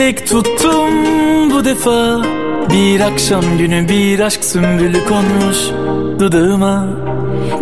dilek 0.00 0.26
tuttum 0.26 1.50
bu 1.50 1.64
defa. 1.64 2.22
Bir 2.72 3.00
akşam 3.00 3.58
günü 3.58 3.88
bir 3.88 4.20
aşk 4.20 4.44
sümbülü 4.44 5.04
konmuş 5.04 5.56
dudağıma. 6.18 6.86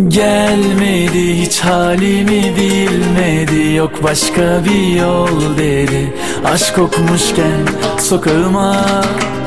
Gelmedi 0.08 1.42
hiç 1.42 1.60
halimi 1.60 2.56
bilmedi. 2.56 3.74
Yok 3.74 4.02
başka 4.02 4.64
bir 4.64 5.00
yol 5.00 5.58
dedi. 5.58 6.14
Aşk 6.44 6.76
kokmuşken 6.76 7.60
sokağıma. 7.98 8.86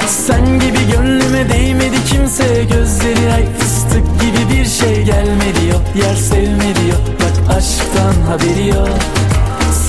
Sen 0.07 0.45
gibi 0.45 0.91
gönlüme 0.95 1.49
değmedi 1.49 1.97
kimse. 2.11 2.63
Gözleri 2.73 3.33
ay 3.33 3.45
fıstık 3.59 4.03
gibi 4.21 4.57
bir 4.57 4.65
şey 4.65 5.03
gelmedi. 5.03 5.67
Yok 5.71 5.83
yer 6.05 6.15
sevmedi. 6.15 6.89
Yok 6.89 7.01
Bak 7.19 7.57
aşktan 7.57 8.31
haberi 8.31 8.67
yok 8.67 9.21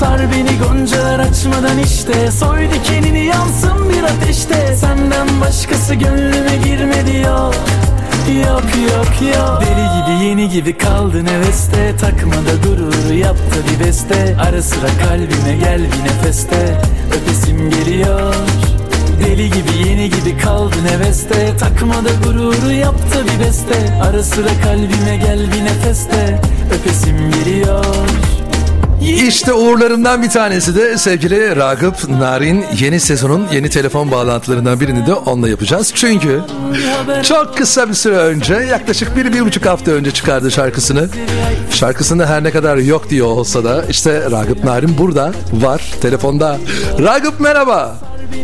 Sar 0.03 0.31
beni 0.31 0.59
goncalar 0.59 1.19
açmadan 1.19 1.77
işte. 1.77 2.31
Soy 2.31 2.67
dikenini 2.71 3.25
yansın 3.25 3.89
bir 3.89 4.03
ateşte. 4.03 4.75
Senden 4.75 5.41
başkası 5.41 5.95
gönlüme 5.95 6.55
girmedi 6.65 7.17
yok 7.17 7.55
Yok 8.47 8.63
yok 8.91 9.35
yok. 9.35 9.61
Deli 9.61 9.87
gibi 9.95 10.25
yeni 10.25 10.49
gibi 10.49 10.77
kaldın 10.77 11.25
heveste 11.25 11.95
Takma 12.01 12.33
da 12.33 12.67
gururu 12.67 13.13
yaptı 13.13 13.55
bir 13.69 13.85
beste. 13.85 14.35
Ara 14.39 14.61
sıra 14.61 14.87
kalbime 15.07 15.57
gel 15.59 15.81
bir 15.81 16.09
nefeste. 16.09 16.81
Öpesim 17.07 17.69
geliyor. 17.69 18.35
Deli 19.25 19.49
gibi 19.49 19.89
yeni 19.89 20.09
gibi 20.09 20.37
kaldın 20.37 20.85
heveste 20.91 21.57
Takma 21.57 21.95
da 21.95 22.09
gururu 22.25 22.71
yaptı 22.71 23.25
bir 23.25 23.45
beste. 23.45 23.99
Ara 24.09 24.23
sıra 24.23 24.61
kalbime 24.63 25.17
gel 25.17 25.39
bir 25.39 25.65
nefeste. 25.65 26.41
Öpesim 26.73 27.31
geliyor 27.31 27.85
İşte 29.07 29.53
uğurlarımdan 29.53 30.23
bir 30.23 30.29
tanesi 30.29 30.75
de 30.75 30.97
sevgili 30.97 31.55
Ragıp 31.55 32.09
Narin 32.09 32.65
yeni 32.79 32.99
sezonun 32.99 33.47
yeni 33.51 33.69
telefon 33.69 34.11
bağlantılarından 34.11 34.79
birini 34.79 35.07
de 35.07 35.13
onunla 35.13 35.49
yapacağız. 35.49 35.91
Çünkü 35.95 36.41
çok 37.23 37.57
kısa 37.57 37.89
bir 37.89 37.93
süre 37.93 38.15
önce 38.15 38.53
yaklaşık 38.53 39.15
bir, 39.17 39.33
bir 39.33 39.45
buçuk 39.45 39.65
hafta 39.65 39.91
önce 39.91 40.11
çıkardı 40.11 40.51
şarkısını. 40.51 41.09
Şarkısında 41.71 42.25
her 42.25 42.43
ne 42.43 42.51
kadar 42.51 42.77
yok 42.77 43.09
diyor 43.09 43.27
olsa 43.27 43.63
da 43.63 43.83
işte 43.89 44.31
Ragıp 44.31 44.63
Narin 44.63 44.97
burada 44.97 45.33
var 45.53 45.91
telefonda. 46.01 46.57
Ragıp 46.99 47.39
merhaba. 47.39 47.95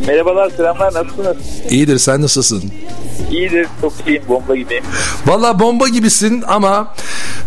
Merhabalar 0.08 0.50
selamlar 0.50 0.94
nasılsınız? 0.94 1.38
İyidir 1.70 1.98
sen 1.98 2.22
nasılsın? 2.22 2.64
İyidir 3.32 3.68
çok 3.82 3.94
iyiyim 4.08 4.24
bomba 4.30 4.56
gibiyim. 4.56 4.84
Valla 5.26 5.60
bomba 5.60 5.88
gibisin 5.88 6.44
ama 6.48 6.94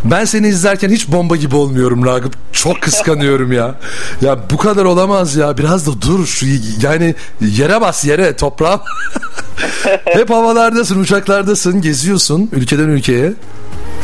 ben 0.04 0.24
seni 0.24 0.48
izlerken 0.48 0.90
hiç 0.90 1.08
bomba 1.08 1.36
gibi 1.36 1.56
olmuyorum 1.56 2.06
Ragıp. 2.06 2.34
Çok 2.52 2.80
kıskanıyorum 2.80 3.52
ya. 3.52 3.74
Ya 4.20 4.38
bu 4.50 4.56
kadar 4.56 4.84
olamaz 4.84 5.36
ya. 5.36 5.58
Biraz 5.58 5.86
da 5.86 6.02
dur 6.02 6.26
şu 6.26 6.46
yani 6.82 7.14
yere 7.40 7.80
bas 7.80 8.04
yere 8.04 8.36
toprağa. 8.36 8.80
Hep 10.04 10.30
havalardasın, 10.30 11.00
uçaklardasın, 11.00 11.80
geziyorsun 11.82 12.48
ülkeden 12.52 12.88
ülkeye. 12.88 13.32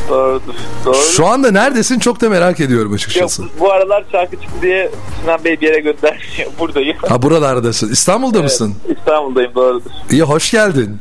Doğrudur. 0.08 0.54
Doğru. 0.84 0.96
Şu 0.96 1.26
anda 1.26 1.50
neredesin 1.50 1.98
çok 1.98 2.20
da 2.20 2.28
merak 2.28 2.60
ediyorum 2.60 2.86
Yok, 2.90 2.94
açıkçası. 2.94 3.42
bu 3.60 3.72
aralar 3.72 4.04
şarkı 4.12 4.36
çıktı 4.36 4.56
diye 4.62 4.90
Sinan 5.20 5.44
Bey 5.44 5.60
bir 5.60 5.66
yere 5.66 5.80
göndermiyor. 5.80 6.50
Buradayım. 6.58 6.96
Ha 7.08 7.22
buralardasın. 7.22 7.92
İstanbul'da 7.92 8.42
mısın? 8.42 8.74
İstanbul'dayım 8.98 9.54
doğrudur. 9.54 9.90
İyi 10.10 10.22
hoş 10.22 10.50
geldin. 10.50 10.98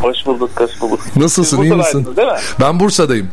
Hoş 0.00 0.26
bulduk, 0.26 0.50
hoş 0.56 0.80
bulduk. 0.80 1.00
Nasılsın 1.16 1.62
iyi 1.62 1.72
misin? 1.74 2.06
değil 2.16 2.28
mi? 2.28 2.34
Ben 2.60 2.80
Bursa'dayım. 2.80 3.28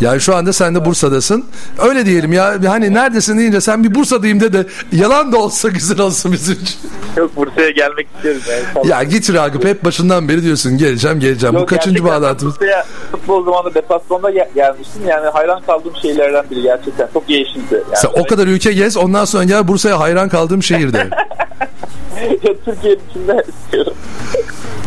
Yani 0.00 0.20
şu 0.20 0.36
anda 0.36 0.52
sen 0.52 0.74
de 0.74 0.84
Bursa'dasın. 0.84 1.44
Öyle 1.78 2.06
diyelim 2.06 2.32
ya 2.32 2.54
hani 2.68 2.94
neredesin 2.94 3.38
deyince 3.38 3.60
sen 3.60 3.84
bir 3.84 3.94
Bursa'dayım 3.94 4.40
de 4.40 4.52
de 4.52 4.66
yalan 4.92 5.32
da 5.32 5.36
olsa 5.38 5.68
güzel 5.68 6.00
olsun 6.00 6.32
bizim 6.32 6.54
için. 6.54 6.76
Yok 7.16 7.36
Bursa'ya 7.36 7.70
gelmek 7.70 8.06
istiyorum 8.16 8.40
yani. 8.74 8.88
Ya 8.88 9.02
git 9.02 9.32
Ragıp 9.34 9.64
hep 9.64 9.84
başından 9.84 10.28
beri 10.28 10.42
diyorsun 10.42 10.78
geleceğim 10.78 11.20
geleceğim. 11.20 11.54
Bu 11.54 11.58
Yok, 11.58 11.68
kaçıncı 11.68 11.90
gerçekten 11.90 12.14
ben 12.16 12.22
bağlantımız? 12.22 12.54
Bursa'ya 12.54 12.84
futbol 13.10 13.44
zamanında 13.44 13.74
deplasmanda 13.74 14.30
gel- 14.30 14.50
gelmiştim. 14.54 15.02
Yani 15.08 15.28
hayran 15.28 15.62
kaldığım 15.66 15.96
şeylerden 16.02 16.44
biri 16.50 16.62
gerçekten. 16.62 17.08
Çok 17.12 17.28
değişikti. 17.28 17.74
Yani 17.74 17.96
Sen 17.96 18.10
o 18.22 18.26
kadar 18.26 18.46
ülke 18.46 18.72
gez 18.72 18.96
ondan 18.96 19.24
sonra 19.24 19.44
gel 19.44 19.68
Bursa'ya 19.68 20.00
hayran 20.00 20.28
kaldığım 20.28 20.62
şehirde. 20.62 21.08
Türkiye'nin 22.64 23.00
içinde 23.10 23.44
istiyorum. 23.48 23.94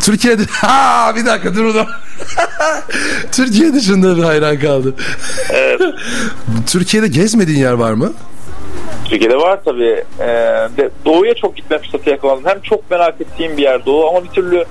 Türkiye'de 0.01 0.43
ha 0.51 1.13
bir 1.15 1.25
dakika 1.25 1.55
dur 1.55 1.65
ulan. 1.65 1.87
Türkiye 3.31 3.73
dışında 3.73 4.17
bir 4.17 4.23
hayran 4.23 4.59
kaldı. 4.59 4.93
Evet. 5.49 5.95
Türkiye'de 6.67 7.07
gezmediğin 7.07 7.59
yer 7.59 7.73
var 7.73 7.93
mı? 7.93 8.13
Türkiye'de 9.09 9.37
var 9.37 9.59
tabii. 9.65 10.03
Ee, 10.19 10.25
de, 10.77 10.89
doğuya 11.05 11.33
çok 11.33 11.55
gitme 11.57 11.77
fırsatı 11.77 12.09
yakaladım. 12.09 12.43
Hem 12.45 12.61
çok 12.61 12.91
merak 12.91 13.21
ettiğim 13.21 13.57
bir 13.57 13.63
yer 13.63 13.85
Doğu 13.85 14.07
ama 14.07 14.23
bir 14.23 14.29
türlü 14.29 14.65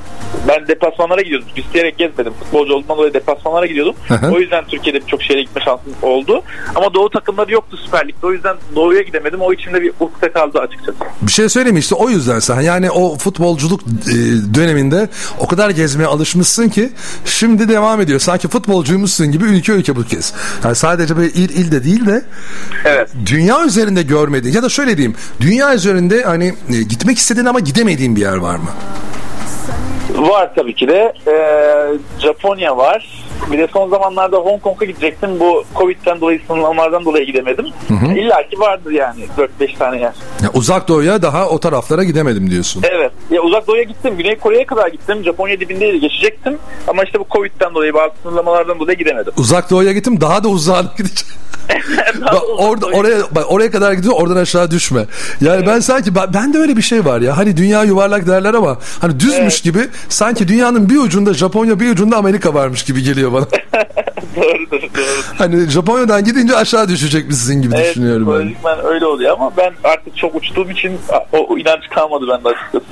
ben 0.48 0.68
deplasmanlara 0.68 1.20
gidiyordum. 1.22 1.48
İsteyerek 1.56 1.98
gezmedim. 1.98 2.32
Futbolcu 2.32 2.74
olduğumdan 2.74 2.96
dolayı 2.98 3.14
deplasmanlara 3.14 3.66
gidiyordum. 3.66 3.94
Hı 4.08 4.14
hı. 4.14 4.32
o 4.32 4.38
yüzden 4.40 4.64
Türkiye'de 4.64 5.00
birçok 5.00 5.22
şehre 5.22 5.42
gitme 5.42 5.62
şansım 5.64 5.92
oldu. 6.02 6.42
Ama 6.74 6.94
Doğu 6.94 7.10
takımları 7.10 7.52
yoktu 7.52 7.76
Süper 7.84 8.08
Lig'de. 8.08 8.26
O 8.26 8.32
yüzden 8.32 8.56
Doğu'ya 8.76 9.02
gidemedim. 9.02 9.40
O 9.40 9.52
içimde 9.52 9.82
bir 9.82 9.90
ufukta 9.90 10.32
kaldı 10.32 10.58
açıkçası. 10.58 10.98
Bir 11.22 11.32
şey 11.32 11.48
söyleyeyim 11.48 11.76
işte 11.76 11.94
o 11.94 12.08
yüzden 12.10 12.38
sen 12.38 12.60
yani 12.60 12.90
o 12.90 13.16
futbolculuk 13.16 13.80
e, 13.82 14.14
döneminde 14.54 15.08
o 15.40 15.46
kadar 15.46 15.70
gezmeye 15.70 16.06
alışmışsın 16.06 16.68
ki 16.68 16.90
şimdi 17.24 17.68
devam 17.68 18.00
ediyor. 18.00 18.20
Sanki 18.20 18.48
futbolcuymuşsun 18.48 19.32
gibi 19.32 19.44
ülke 19.44 19.72
ülke 19.72 19.96
bu 19.96 20.04
kez. 20.04 20.34
Yani 20.64 20.74
sadece 20.74 21.16
böyle 21.16 21.28
il 21.28 21.48
il 21.50 21.72
de 21.72 21.84
değil 21.84 22.06
de 22.06 22.22
Evet. 22.84 23.08
dünya 23.26 23.64
üzerinde 23.64 24.02
görmediğin 24.26 24.54
ya 24.54 24.62
da 24.62 24.68
şöyle 24.68 24.96
diyeyim 24.96 25.16
dünya 25.40 25.74
üzerinde 25.74 26.22
hani 26.22 26.46
e, 26.46 26.82
gitmek 26.82 27.18
istediğin 27.18 27.46
ama 27.46 27.60
gidemediğin 27.60 28.16
bir 28.16 28.20
yer 28.20 28.36
var 28.36 28.56
mı? 28.56 28.68
Var 30.16 30.50
tabii 30.54 30.74
ki 30.74 30.88
de. 30.88 31.12
Ee, 31.26 32.22
Japonya 32.22 32.76
var. 32.76 33.26
Bir 33.52 33.58
de 33.58 33.68
son 33.72 33.90
zamanlarda 33.90 34.36
Hong 34.36 34.62
Kong'a 34.62 34.84
gidecektim. 34.84 35.30
Bu 35.40 35.64
Covid'den 35.76 36.20
dolayı 36.20 36.40
sınırlamalardan 36.46 37.04
dolayı 37.04 37.26
gidemedim. 37.26 37.66
İlla 38.16 38.48
ki 38.48 38.60
vardır 38.60 38.90
yani 38.90 39.24
4-5 39.60 39.78
tane 39.78 40.00
yer. 40.00 40.12
Ya 40.42 40.50
uzak 40.54 40.88
doğuya 40.88 41.22
daha 41.22 41.48
o 41.48 41.60
taraflara 41.60 42.04
gidemedim 42.04 42.50
diyorsun. 42.50 42.82
Evet. 42.90 43.12
Ya 43.30 43.42
uzak 43.42 43.66
doğuya 43.66 43.82
gittim. 43.82 44.14
Güney 44.16 44.36
Kore'ye 44.38 44.66
kadar 44.66 44.88
gittim. 44.88 45.24
Japonya 45.24 45.60
dibindeydi. 45.60 46.00
Geçecektim. 46.00 46.58
Ama 46.88 47.04
işte 47.04 47.20
bu 47.20 47.26
Covid'den 47.30 47.74
dolayı 47.74 47.94
bazı 47.94 48.12
sınırlamalardan 48.22 48.78
dolayı 48.80 48.98
gidemedim. 48.98 49.32
Uzak 49.36 49.70
doğuya 49.70 49.92
gittim 49.92 50.20
daha 50.20 50.44
da 50.44 50.48
uzağına 50.48 50.92
gideceğim. 50.98 51.34
Bak 52.20 52.42
orada 52.58 52.86
oraya 52.86 53.16
bak 53.34 53.44
oraya 53.48 53.70
kadar 53.70 53.92
gidiyor 53.92 54.14
oradan 54.16 54.36
aşağı 54.36 54.70
düşme. 54.70 55.06
Yani 55.40 55.66
ben 55.66 55.80
sanki 55.80 56.14
ben, 56.14 56.34
ben 56.34 56.54
de 56.54 56.58
öyle 56.58 56.76
bir 56.76 56.82
şey 56.82 57.04
var 57.04 57.20
ya. 57.20 57.36
Hani 57.36 57.56
dünya 57.56 57.84
yuvarlak 57.84 58.26
derler 58.26 58.54
ama 58.54 58.78
hani 59.00 59.20
düzmüş 59.20 59.36
Evet. 59.38 59.62
gibi 59.62 59.88
sanki 60.08 60.48
dünyanın 60.48 60.90
bir 60.90 60.96
ucunda 60.96 61.34
Japonya 61.34 61.80
bir 61.80 61.90
ucunda 61.90 62.16
Amerika 62.16 62.54
varmış 62.54 62.82
gibi 62.84 63.02
geliyor 63.02 63.32
bana. 63.32 63.46
doğrudur, 64.36 64.70
doğrudur. 64.70 65.24
hani 65.38 65.70
Japonya'dan 65.70 66.24
gidince 66.24 66.56
aşağı 66.56 66.88
düşecekmişsin 66.88 67.62
gibi 67.62 67.74
Evet, 67.76 67.90
düşünüyorum 67.90 68.26
ben. 68.26 68.32
psikolojikmen 68.32 68.84
öyle 68.94 69.06
oluyor 69.06 69.32
ama 69.32 69.52
ben 69.56 69.72
artık 69.84 70.16
çok 70.16 70.34
uçtuğum 70.34 70.70
için 70.70 70.98
o, 71.32 71.58
inanç 71.58 71.88
kalmadı 71.94 72.24
bende 72.28 72.48
açıkçası. 72.48 72.84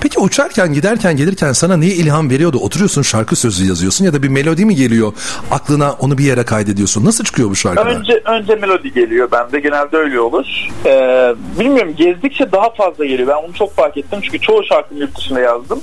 Peki 0.00 0.18
uçarken 0.20 0.72
giderken 0.72 1.16
gelirken 1.16 1.52
sana 1.52 1.76
neyi 1.76 1.92
ilham 1.92 2.30
veriyordu? 2.30 2.58
Oturuyorsun 2.58 3.02
şarkı 3.02 3.36
sözü 3.36 3.68
yazıyorsun 3.68 4.04
ya 4.04 4.12
da 4.12 4.22
bir 4.22 4.28
melodi 4.28 4.64
mi 4.64 4.74
geliyor? 4.74 5.12
Aklına 5.50 5.92
onu 5.92 6.18
bir 6.18 6.24
yere 6.24 6.44
kaydediyorsun. 6.44 7.04
Nasıl 7.04 7.24
çıkıyor 7.24 7.50
bu 7.50 7.56
şarkılar? 7.56 7.86
Önce 7.86 8.22
önce 8.24 8.54
melodi 8.54 8.92
geliyor 8.92 9.28
bende 9.32 9.60
genelde 9.60 9.96
öyle 9.96 10.20
olur. 10.20 10.46
Ee, 10.86 11.34
bilmiyorum 11.60 11.94
gezdikçe 11.96 12.52
daha 12.52 12.70
fazla 12.70 13.04
geliyor. 13.04 13.28
Ben 13.28 13.36
bunu 13.46 13.54
çok 13.54 13.76
fark 13.76 13.96
ettim 13.96 14.18
çünkü 14.22 14.40
çoğu 14.40 14.64
şarkımı 14.64 15.00
yurt 15.00 15.16
dışında 15.18 15.40
yazdım. 15.40 15.80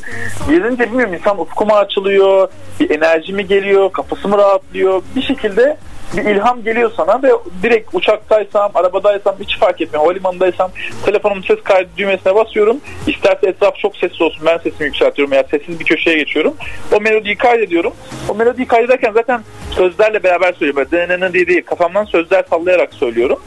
Gezince 0.49 0.83
bilmiyorum 0.83 1.13
insan 1.13 1.39
ufkuma 1.39 1.75
açılıyor, 1.75 2.47
bir 2.79 2.89
enerji 2.89 3.33
mi 3.33 3.47
geliyor, 3.47 3.91
kafası 3.91 4.27
mı 4.27 4.37
rahatlıyor. 4.37 4.76
Bir 5.15 5.21
şekilde 5.21 5.77
bir 6.13 6.25
ilham 6.25 6.63
geliyor 6.63 6.91
sana 6.97 7.23
ve 7.23 7.31
direkt 7.63 7.95
uçaktaysam, 7.95 8.71
arabadaysam 8.75 9.35
hiç 9.39 9.59
fark 9.59 9.81
etmiyor. 9.81 10.03
Havalimanındaysam 10.03 10.71
telefonumun 11.05 11.41
ses 11.41 11.63
kaydı 11.63 11.89
düğmesine 11.97 12.35
basıyorum. 12.35 12.77
İsterse 13.07 13.47
etraf 13.47 13.75
çok 13.75 13.97
sessiz 13.97 14.21
olsun 14.21 14.45
ben 14.45 14.57
sesimi 14.57 14.85
yükseltiyorum 14.85 15.31
veya 15.31 15.43
sessiz 15.51 15.79
bir 15.79 15.85
köşeye 15.85 16.17
geçiyorum. 16.17 16.53
O 16.95 17.01
melodiyi 17.01 17.35
kaydediyorum. 17.35 17.93
O 18.29 18.35
melodiyi 18.35 18.67
kaydederken 18.67 19.11
zaten 19.13 19.41
sözlerle 19.71 20.23
beraber 20.23 20.53
söylüyorum. 20.53 20.87
Böyle 20.91 21.33
diye 21.33 21.47
değil 21.47 21.63
kafamdan 21.65 22.05
sözler 22.05 22.43
sallayarak 22.49 22.93
söylüyorum. 22.93 23.39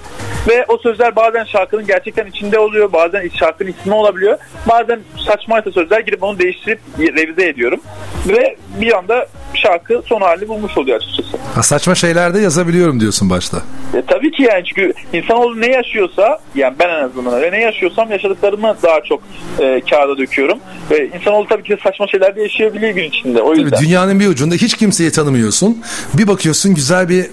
Ve 0.49 0.65
o 0.69 0.79
sözler 0.79 1.17
bazen 1.17 1.45
şarkının 1.45 1.87
gerçekten 1.87 2.27
içinde 2.27 2.59
oluyor. 2.59 2.93
Bazen 2.93 3.31
şarkının 3.39 3.71
ismi 3.71 3.95
olabiliyor. 3.95 4.39
Bazen 4.69 5.01
saçmaysa 5.27 5.71
sözler 5.71 6.01
girip 6.01 6.23
onu 6.23 6.39
değiştirip 6.39 6.81
revize 6.99 7.49
ediyorum. 7.49 7.81
Ve 8.29 8.57
bir 8.81 8.99
anda 8.99 9.27
şarkı 9.55 10.03
son 10.07 10.21
halini 10.21 10.49
bulmuş 10.49 10.79
oluyor 10.79 10.97
açıkçası. 10.97 11.37
Ha, 11.55 11.63
saçma 11.63 11.95
şeyler 11.95 12.35
de 12.35 12.39
yazabiliyorum 12.51 13.01
diyorsun 13.01 13.31
başta. 13.31 13.57
E, 13.95 14.03
tabii 14.09 14.31
ki 14.31 14.43
yani 14.43 14.65
çünkü 14.65 14.93
insanoğlu 15.13 15.61
ne 15.61 15.67
yaşıyorsa 15.73 16.39
yani 16.55 16.75
ben 16.79 16.89
en 16.89 17.05
azından 17.05 17.35
öyle 17.35 17.53
ne 17.53 17.61
yaşıyorsam 17.61 18.11
yaşadıklarımı 18.11 18.77
daha 18.83 19.01
çok 19.09 19.23
e, 19.59 19.81
kağıda 19.91 20.19
döküyorum. 20.19 20.59
Ve 20.91 21.09
insanoğlu 21.21 21.47
tabii 21.49 21.63
ki 21.63 21.77
saçma 21.85 22.07
şeyler 22.07 22.37
de 22.37 22.43
yaşayabiliyor 22.43 22.93
gün 22.95 23.05
içinde. 23.05 23.43
O 23.43 23.55
yüzden. 23.55 23.71
Tabii 23.71 23.85
dünyanın 23.85 24.21
bir 24.21 24.27
ucunda 24.27 24.55
hiç 24.55 24.75
kimseyi 24.77 25.11
tanımıyorsun. 25.11 25.83
Bir 26.15 26.29
bakıyorsun 26.29 26.75
güzel 26.75 27.09
bir 27.09 27.27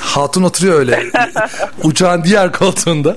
hatun 0.00 0.42
oturuyor 0.42 0.78
öyle 0.78 0.98
uçağın 1.82 2.24
diğer 2.24 2.52
koltuğunda. 2.52 3.16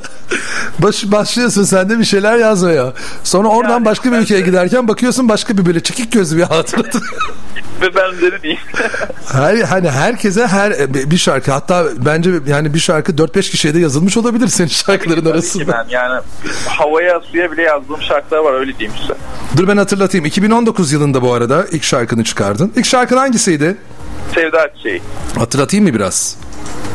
Baş, 0.79 1.03
başlıyorsun 1.11 1.63
sen 1.63 1.89
de 1.89 1.99
bir 1.99 2.05
şeyler 2.05 2.37
yazmaya. 2.37 2.93
Sonra 3.23 3.47
oradan 3.47 3.69
Yani 3.71 3.85
başka 3.85 4.11
bir 4.11 4.17
ülkeye 4.17 4.41
de- 4.41 4.45
giderken 4.45 4.87
bakıyorsun 4.87 5.29
başka 5.29 5.57
bir 5.57 5.65
böyle 5.65 5.79
çekik 5.83 6.11
gözlü 6.11 6.37
bir 6.37 6.43
hatun. 6.43 6.85
Ve 7.81 7.95
benzeri 7.95 8.43
değil. 8.43 8.59
Her, 9.31 9.55
hani 9.57 9.89
herkese 9.91 10.47
her 10.47 10.93
bir 10.93 11.17
şarkı 11.17 11.51
hatta 11.51 11.85
bence 12.05 12.31
yani 12.47 12.73
bir 12.73 12.79
şarkı 12.79 13.11
4-5 13.11 13.41
kişiye 13.51 13.73
de 13.73 13.79
yazılmış 13.79 14.17
olabilir 14.17 14.47
senin 14.47 14.67
şarkıların 14.67 15.19
Tabii 15.19 15.29
ki 15.29 15.33
arasında. 15.33 15.67
ben 15.73 15.85
yani 15.89 16.21
havaya 16.67 17.19
suya 17.19 17.51
bile 17.51 17.61
yazdığım 17.61 18.01
şarkılar 18.01 18.39
var 18.39 18.53
öyle 18.53 18.79
diyeyim 18.79 18.99
size. 19.01 19.13
Dur 19.57 19.67
ben 19.67 19.77
hatırlatayım. 19.77 20.25
2019 20.25 20.91
yılında 20.91 21.21
bu 21.21 21.33
arada 21.33 21.65
ilk 21.71 21.83
şarkını 21.83 22.23
çıkardın. 22.23 22.73
İlk 22.75 22.85
şarkın 22.85 23.17
hangisiydi? 23.17 23.77
Sevda 24.35 24.69
şey 24.83 25.01
Hatırlatayım 25.39 25.85
mı 25.85 25.93
biraz? 25.93 26.35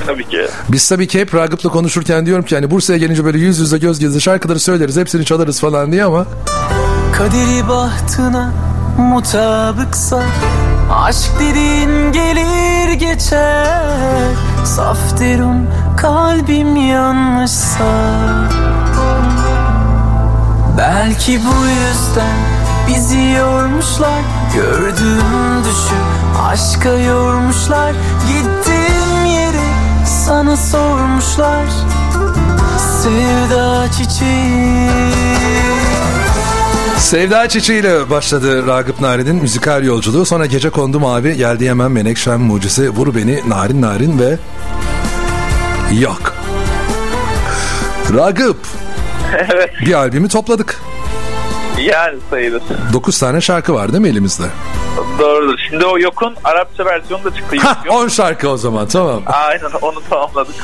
tabii 0.06 0.29
ki. 0.29 0.47
Biz 0.69 0.88
tabii 0.88 1.09
ki 1.09 1.21
hep 1.21 1.35
Ragıp'la 1.35 1.71
konuşurken 1.71 2.27
diyorum 2.27 2.44
ki 2.44 2.55
hani 2.55 2.71
Bursa'ya 2.71 2.99
gelince 2.99 3.25
böyle 3.25 3.38
yüz 3.38 3.59
yüze 3.59 3.79
göz 3.79 3.99
göze 3.99 4.21
şarkıları 4.21 4.61
söyleriz 4.61 4.97
hepsini 4.97 5.25
çalarız 5.25 5.61
falan 5.61 5.93
diye 5.93 6.05
ama 6.05 6.27
Kaderi 7.12 7.69
bahtına 7.69 8.53
mutabıksa 8.99 10.23
Aşk 11.00 11.31
dediğin 11.41 12.12
gelir 12.12 12.93
geçer. 12.93 14.35
Saf 14.64 15.20
derun 15.20 15.67
kalbim 15.97 16.76
yanmışsa. 16.76 17.85
Belki 20.79 21.41
bu 21.44 21.67
yüzden 21.67 22.37
bizi 22.88 23.20
yormuşlar. 23.20 24.20
Gördüğüm 24.55 25.64
düşü 25.64 25.97
aşka 26.50 26.88
yormuşlar. 26.88 27.93
Gittiğim 28.29 29.25
yeri 29.26 29.69
sana 30.06 30.56
sormuşlar. 30.56 31.67
Sevda 33.03 33.91
çiçeği 33.93 34.91
Sevda 37.00 37.49
Çiçeği 37.49 37.81
ile 37.81 38.11
başladı 38.11 38.67
Ragıp 38.67 39.00
Narin'in 39.00 39.37
müzikal 39.37 39.85
yolculuğu. 39.85 40.25
Sonra 40.25 40.47
Gece 40.47 40.70
Kondu 40.70 41.00
Mavi 41.00 41.37
geldi 41.37 41.69
hemen 41.69 41.93
Menekşem 41.93 42.41
Mucize 42.41 42.88
Vur 42.88 43.14
Beni 43.14 43.41
Narin 43.49 43.82
Narin 43.82 44.19
ve 44.19 44.38
Yok. 46.00 46.35
Ragıp 48.14 48.67
evet 49.38 49.70
bir 49.87 49.93
albümü 49.94 50.29
topladık. 50.29 50.81
yani 51.87 52.19
sayılır. 52.31 52.62
9 52.93 53.19
tane 53.19 53.41
şarkı 53.41 53.75
var 53.75 53.93
değil 53.93 54.03
mi 54.03 54.09
elimizde? 54.09 54.44
Doğrudur. 55.19 55.59
Şimdi 55.69 55.85
o 55.85 55.99
Yok'un 55.99 56.35
Arapça 56.44 56.85
versiyonu 56.85 57.25
da 57.25 57.35
çıktı. 57.35 57.56
Yok. 57.56 57.77
10 57.91 58.09
şarkı 58.09 58.49
o 58.49 58.56
zaman 58.56 58.88
tamam. 58.88 59.23
Aynen 59.27 59.71
onu 59.82 60.03
tamamladık. 60.11 60.55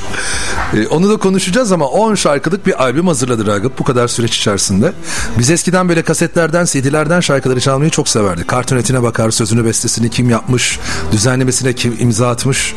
Ee, 0.75 0.87
onu 0.87 1.11
da 1.11 1.17
konuşacağız 1.17 1.73
ama 1.73 1.87
10 1.87 2.15
şarkılık 2.15 2.67
bir 2.67 2.83
albüm 2.83 3.07
hazırladı 3.07 3.47
Ragıp 3.47 3.79
bu 3.79 3.85
kadar 3.85 4.09
süreç 4.09 4.37
içerisinde. 4.37 4.93
Biz 5.39 5.51
eskiden 5.51 5.89
böyle 5.89 6.03
kasetlerden, 6.03 6.65
CD'lerden 6.65 7.21
şarkıları 7.21 7.61
çalmayı 7.61 7.91
çok 7.91 8.09
severdik. 8.09 8.49
Kartonetine 8.49 9.03
bakar, 9.03 9.31
sözünü, 9.31 9.65
bestesini 9.65 10.11
kim 10.11 10.31
yapmış, 10.31 10.79
düzenlemesine 11.13 11.73
kim 11.73 11.97
imza 12.01 12.29
atmış. 12.29 12.75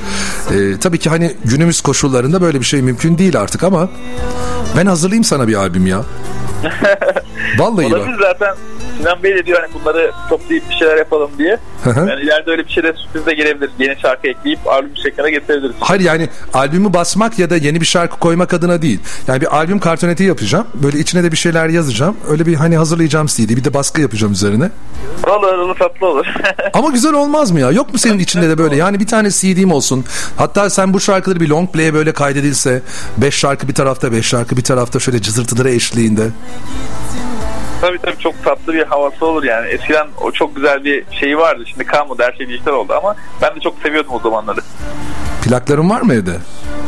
Ee, 0.52 0.80
tabii 0.82 1.00
ki 1.00 1.10
hani 1.10 1.36
günümüz 1.46 1.82
koşullarında 1.82 2.42
böyle 2.42 2.60
bir 2.60 2.66
şey 2.66 2.82
mümkün 2.82 3.18
değil 3.18 3.40
artık 3.40 3.64
ama 3.64 3.90
ben 4.78 4.86
hazırlayayım 4.86 5.24
sana 5.24 5.48
bir 5.48 5.56
albüm 5.56 5.88
ya. 5.88 6.02
Vallahi 7.58 7.92
bak. 7.92 7.98
Olabilir 7.98 8.18
zaten 8.22 8.56
Sinan 9.00 9.24
Bey 9.24 9.36
de 9.36 9.46
diyor 9.46 9.60
hani 9.62 9.74
bunları 9.82 10.12
toplayıp 10.30 10.70
bir 10.70 10.76
şeyler 10.76 10.98
yapalım 10.98 11.32
diye. 11.38 11.58
Hı 11.84 11.90
hı. 11.90 12.10
yani 12.10 12.22
ileride 12.22 12.52
öyle 12.52 12.66
bir 12.66 12.72
şey 12.72 12.84
de 12.84 12.94
sürpriz 12.94 13.26
de 13.26 13.34
gelebilir. 13.34 13.70
Yeni 13.80 14.00
şarkı 14.02 14.28
ekleyip 14.28 14.68
albüm 14.68 14.98
şekline 15.04 15.32
getirebiliriz. 15.32 15.76
Hayır 15.80 16.02
yani 16.02 16.30
albümü 16.54 16.94
basmak 16.94 17.40
ya 17.40 17.50
da 17.50 17.58
yeni 17.58 17.82
bir 17.82 17.86
şarkı 17.86 18.20
koymak 18.20 18.54
adına 18.54 18.82
değil. 18.82 19.00
Yani 19.28 19.42
bir 19.42 19.56
albüm 19.58 19.80
kartoneti 19.80 20.24
yapacağım. 20.24 20.68
Böyle 20.74 21.00
içine 21.00 21.24
de 21.24 21.32
bir 21.32 21.38
şeyler 21.38 21.70
yazacağım. 21.70 22.18
Öyle 22.30 22.46
bir 22.46 22.56
hani 22.56 22.78
hazırlayacağım 22.78 23.28
CD. 23.28 23.50
Bir 23.50 23.64
de 23.64 23.74
baskı 23.74 24.02
yapacağım 24.02 24.34
üzerine. 24.34 24.70
Olur 25.28 25.54
olur 25.54 25.76
tatlı 25.76 26.08
olur. 26.08 26.26
Ama 26.74 26.90
güzel 26.90 27.14
olmaz 27.14 27.52
mı 27.52 27.60
ya? 27.60 27.72
Yok 27.72 27.94
mu 27.94 28.00
senin 28.00 28.20
içinde 28.20 28.50
de 28.50 28.58
böyle? 28.58 28.76
Yani 28.76 29.00
bir 29.00 29.08
tane 29.08 29.30
CD'm 29.30 29.72
olsun. 29.72 30.06
Hatta 30.38 30.70
sen 30.70 30.94
bu 30.94 31.00
şarkıları 31.00 31.40
bir 31.40 31.50
long 31.50 31.72
play'e 31.74 31.94
böyle 31.94 32.12
kaydedilse 32.12 32.82
5 33.18 33.36
şarkı 33.36 33.68
bir 33.68 33.74
tarafta 33.74 34.12
5 34.12 34.26
şarkı 34.26 34.58
bir 34.58 34.64
tarafta 34.64 35.00
şöyle 35.00 35.22
cızırtıları 35.22 35.70
eşliğinde. 35.70 36.28
Tabii 37.82 37.98
tabii 37.98 38.18
çok 38.20 38.44
tatlı 38.44 38.74
bir 38.74 38.84
havası 38.84 39.26
olur 39.26 39.44
yani. 39.44 39.68
Eskiden 39.68 40.08
o 40.22 40.32
çok 40.32 40.56
güzel 40.56 40.84
bir 40.84 41.04
şeyi 41.12 41.38
vardı. 41.38 41.64
Şimdi 41.66 41.86
kalmadı 41.86 42.24
her 42.24 42.34
şey 42.34 42.48
dijital 42.48 42.74
oldu 42.74 42.94
ama 42.94 43.16
ben 43.42 43.56
de 43.56 43.60
çok 43.60 43.76
seviyordum 43.84 44.14
o 44.14 44.20
zamanları. 44.20 44.60
Plakların 45.44 45.90
var 45.90 46.02
mı 46.02 46.14
evde? 46.14 46.38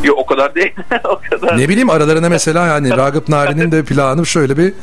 Yok 0.03 0.18
o 0.19 0.25
kadar 0.25 0.56
değil. 0.56 0.74
o 1.03 1.19
kadar. 1.30 1.57
Ne 1.57 1.69
bileyim 1.69 1.89
aralarına 1.89 2.30
mesela 2.30 2.68
yani 2.68 2.89
Ragıp 2.98 3.30
Nari'nin 3.30 3.71
de 3.71 3.83
planı 3.83 4.25
şöyle 4.25 4.57
bir 4.57 4.74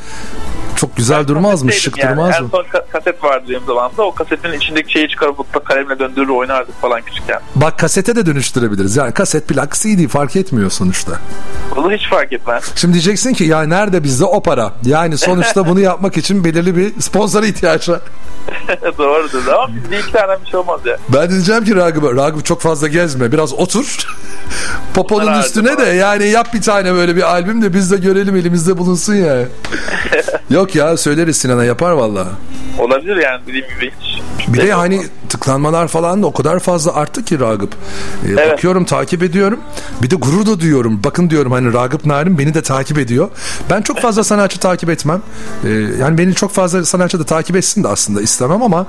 çok 0.77 0.97
güzel 0.97 1.27
durmaz 1.29 1.63
mı? 1.63 1.73
Şık 1.73 1.99
yani. 1.99 2.11
durmaz 2.11 2.35
En 2.37 2.43
mı? 2.43 2.49
son 2.53 2.63
ka- 2.65 2.85
kaset 2.93 3.25
vardı 3.25 3.45
benim 3.49 3.65
zamanımda. 3.67 4.03
O 4.03 4.15
kasetin 4.15 4.53
içindeki 4.53 4.93
şeyi 4.93 5.09
çıkarıp 5.09 5.55
da 5.55 5.59
kalemle 5.59 5.99
döndürür 5.99 6.29
oynardık 6.29 6.81
falan 6.81 7.03
küçükken. 7.03 7.41
Bak 7.55 7.79
kasete 7.79 8.17
de 8.17 8.27
dönüştürebiliriz. 8.27 8.97
Yani 8.97 9.13
kaset 9.13 9.49
plak 9.49 9.75
CD 9.75 10.09
fark 10.09 10.37
etmiyor 10.37 10.71
sonuçta. 10.71 11.13
Bunu 11.77 11.93
hiç 11.93 12.09
fark 12.11 12.33
etmez. 12.33 12.73
Şimdi 12.75 12.93
diyeceksin 12.95 13.33
ki 13.33 13.45
ya 13.45 13.63
nerede 13.63 14.03
bizde 14.05 14.25
o 14.25 14.43
para? 14.43 14.73
Yani 14.85 15.19
sonuçta 15.19 15.67
bunu 15.67 15.81
yapmak 15.81 16.17
için 16.17 16.45
belirli 16.45 16.77
bir 16.77 17.01
sponsora 17.01 17.47
ihtiyaç 17.47 17.89
var. 17.89 18.01
Doğrudur 18.99 19.47
ama 19.47 19.69
biz 19.91 20.13
tane 20.13 20.41
bir 20.45 20.51
şey 20.51 20.61
olmaz 20.61 20.81
ya. 20.85 20.97
Ben 21.09 21.31
diyeceğim 21.31 21.65
ki 21.65 21.77
Ragıp'a 21.77 22.17
Ragıp 22.17 22.45
çok 22.45 22.61
fazla 22.61 22.89
gezme 22.89 23.33
biraz 23.33 23.55
otur. 23.55 24.07
Poponun 24.95 25.27
Bunlar 25.27 25.45
üstüne 25.45 25.79
de 25.79 25.85
yani 25.85 26.29
yap 26.29 26.55
bir 26.55 26.63
tane 26.63 26.95
böyle 26.95 27.17
bir 27.17 27.23
albüm 27.23 27.63
de 27.63 27.75
biz 27.75 27.91
de 27.91 27.97
görelim 27.97 28.37
elimizde 28.37 28.79
bulunsun 28.79 29.15
ya. 29.15 29.37
Yok 30.51 30.75
ya 30.75 30.97
söyleriz 30.97 31.37
Sinan'a 31.37 31.65
yapar 31.65 31.91
valla. 31.91 32.27
Olabilir 32.79 33.17
yani 33.17 33.41
dediğim 33.47 33.67
gibi 33.69 33.91
hiç. 34.01 34.23
Bir 34.49 34.63
de 34.63 34.73
hani. 34.73 35.03
Tıklanmalar 35.39 35.89
falan 35.89 36.23
da 36.23 36.27
o 36.27 36.33
kadar 36.33 36.59
fazla 36.59 36.95
arttı 36.95 37.25
ki 37.25 37.41
Ragıp. 37.41 37.75
Ee, 37.75 38.29
Evet. 38.29 38.53
Bakıyorum 38.53 38.85
takip 38.85 39.23
ediyorum. 39.23 39.61
Bir 40.03 40.11
de 40.11 40.17
gurur 40.17 40.47
da 40.47 40.61
duyuyorum. 40.61 41.01
Bakın 41.05 41.31
diyorum 41.31 41.53
hani 41.53 41.73
Ragıp 41.73 42.07
Narin 42.07 42.39
beni 42.39 42.55
de 42.55 42.63
takip 42.63 42.99
ediyor. 42.99 43.29
Ben 43.71 43.83
çok 43.83 44.01
fazla 44.01 44.25
sanatçı 44.25 44.59
takip 44.61 44.91
etmem. 44.91 45.23
Ee, 45.65 45.69
yani 46.01 46.19
beni 46.19 46.35
çok 46.35 46.53
fazla 46.53 46.85
sanatçı 46.85 47.19
da 47.21 47.25
takip 47.25 47.57
etsin 47.57 47.85
de 47.85 47.89
aslında 47.89 48.23
istemem 48.23 48.63
ama 48.63 48.87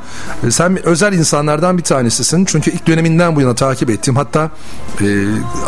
e, 0.48 0.52
sen 0.52 0.86
özel 0.86 1.14
insanlardan 1.14 1.78
bir 1.78 1.84
tanesisin. 1.84 2.46
Çünkü 2.46 2.72
ilk 2.72 2.88
döneminden 2.88 3.36
bu 3.36 3.42
yana 3.42 3.56
takip 3.56 3.90
ettiğim 3.90 4.16
hatta 4.16 4.50
e, 5.02 5.06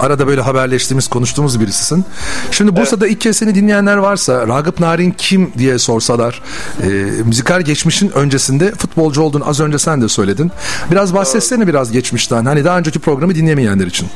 arada 0.02 0.28
böyle 0.28 0.42
haberleştiğimiz 0.42 1.08
konuştuğumuz 1.08 1.60
birisisin. 1.60 2.06
Şimdi 2.52 2.76
Bursa'da 2.76 3.08
ilk 3.08 3.22
kez 3.22 3.38
seni 3.38 3.56
dinleyenler 3.56 3.98
varsa 3.98 4.48
Ragıp 4.48 4.80
Narin 4.80 5.12
kim 5.18 5.52
diye 5.58 5.80
sorsalar 5.80 6.42
e, 6.84 6.88
müzikal 7.26 7.62
geçmişin 7.62 8.10
öncesinde 8.10 8.72
futbolcu 8.72 9.22
olduğunu 9.22 9.50
az 9.50 9.60
önce 9.60 9.80
sen 9.80 10.02
de 10.02 10.08
söyledin. 10.08 10.52
Biraz 10.92 11.16
bahsetsene 11.16 11.68
biraz 11.68 11.92
geçmişten. 11.92 12.46
Hani 12.46 12.66
daha 12.66 12.78
önceki 12.78 13.00
programı 13.00 13.36
dinlemeyenler 13.36 13.86
için. 13.88 14.08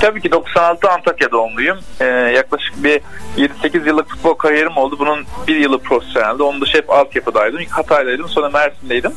Tabii 0.00 0.20
ki 0.20 0.32
96 0.32 0.90
Antakya 0.90 1.30
doğumluyum. 1.30 1.78
Ee, 2.00 2.04
yaklaşık 2.04 2.84
bir 2.84 3.00
7-8 3.36 3.86
yıllık 3.88 4.08
futbol 4.08 4.34
kariyerim 4.34 4.76
oldu. 4.76 4.96
Bunun 4.98 5.24
bir 5.48 5.56
yılı 5.56 5.78
profesyoneldi. 5.78 6.42
Onun 6.42 6.60
dışı 6.60 6.78
hep 6.78 6.90
altyapıdaydım. 6.90 7.60
İlk 7.60 7.70
Hatay'daydım 7.70 8.28
sonra 8.28 8.48
Mersin'deydim. 8.48 9.12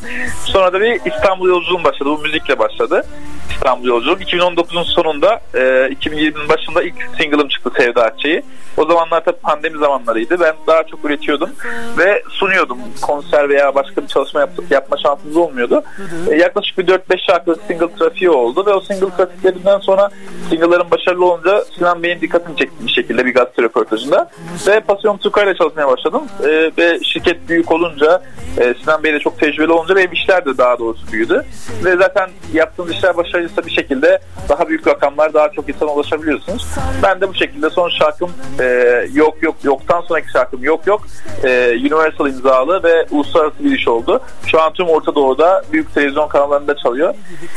Sonra 0.45 0.73
da 0.73 0.81
bir 0.81 1.01
İstanbul 1.05 1.49
yolculuğum 1.49 1.83
başladı. 1.83 2.09
Bu 2.09 2.17
müzikle 2.17 2.59
başladı. 2.59 3.05
İstanbul 3.53 3.87
yolculuğum. 3.87 4.19
2019'un 4.19 4.83
sonunda 4.83 5.41
e, 5.53 5.59
2020'nin 5.59 6.49
başında 6.49 6.83
ilk 6.83 6.95
single'ım 7.17 7.47
çıktı 7.47 7.71
Sevda 7.77 8.03
Akçay'ı. 8.03 8.43
O 8.77 8.85
zamanlar 8.85 9.25
tabii 9.25 9.39
pandemi 9.39 9.77
zamanlarıydı. 9.77 10.39
Ben 10.39 10.53
daha 10.67 10.83
çok 10.83 11.05
üretiyordum 11.05 11.49
ve 11.97 12.23
sunuyordum. 12.29 12.77
Konser 13.01 13.49
veya 13.49 13.75
başka 13.75 14.01
bir 14.01 14.07
çalışma 14.07 14.39
yap, 14.39 14.49
yapma 14.69 14.97
şansımız 14.97 15.37
olmuyordu. 15.37 15.83
E, 16.29 16.35
yaklaşık 16.51 16.77
bir 16.77 16.87
4-5 16.87 17.25
şarkılık 17.27 17.59
single 17.67 17.95
trafiği 17.95 18.29
oldu 18.29 18.65
ve 18.65 18.73
o 18.73 18.81
single 18.81 19.15
trafiklerinden 19.17 19.79
sonra 19.79 20.09
single'ların 20.49 20.91
başarılı 20.91 21.25
olunca 21.25 21.63
Sinan 21.77 22.03
Bey'in 22.03 22.21
dikkatini 22.21 22.57
çekti 22.57 22.85
bir 22.85 22.91
şekilde 22.91 23.25
bir 23.25 23.33
gazete 23.33 23.61
röportajında. 23.61 24.29
Ve 24.67 24.79
Passion 24.79 25.17
Tuka 25.17 25.43
ile 25.43 25.55
çalışmaya 25.55 25.87
başladım. 25.87 26.21
E, 26.43 26.71
ve 26.77 26.99
şirket 27.03 27.49
büyük 27.49 27.71
olunca 27.71 28.23
e, 28.57 28.73
Sinan 28.83 29.03
Bey 29.03 29.13
de 29.13 29.19
çok 29.19 29.39
tecrübeli 29.39 29.71
olunca 29.71 29.95
benim 29.95 30.11
işler 30.11 30.45
de 30.45 30.57
daha 30.57 30.79
doğrusu 30.79 31.11
büyüdü. 31.11 31.45
Ve 31.85 31.95
zaten 31.95 32.29
yaptığınız 32.53 32.91
işler 32.91 33.17
başarılıysa 33.17 33.65
bir 33.65 33.71
şekilde 33.71 34.19
daha 34.49 34.69
büyük 34.69 34.87
rakamlar 34.87 35.33
daha 35.33 35.49
çok 35.49 35.69
insana 35.69 35.91
ulaşabiliyorsunuz. 35.91 36.67
Ben 37.03 37.21
de 37.21 37.29
bu 37.29 37.33
şekilde 37.33 37.69
son 37.69 37.89
şarkım 37.89 38.31
e, 38.59 38.65
yok 39.13 39.43
yok 39.43 39.55
yoktan 39.63 40.01
sonraki 40.01 40.31
şarkım 40.31 40.63
yok 40.63 40.87
yok 40.87 41.01
e, 41.43 41.71
Universal 41.71 42.27
imzalı 42.27 42.83
ve 42.83 43.05
uluslararası 43.11 43.63
bir 43.63 43.71
iş 43.71 43.87
oldu. 43.87 44.21
Şu 44.47 44.61
an 44.61 44.73
tüm 44.73 44.87
Orta 44.87 45.15
Doğu'da 45.15 45.61
büyük 45.71 45.93
televizyon 45.93 46.27
kanalları 46.27 46.40
kanallarında 46.41 46.75
çalıyor. 46.77 47.13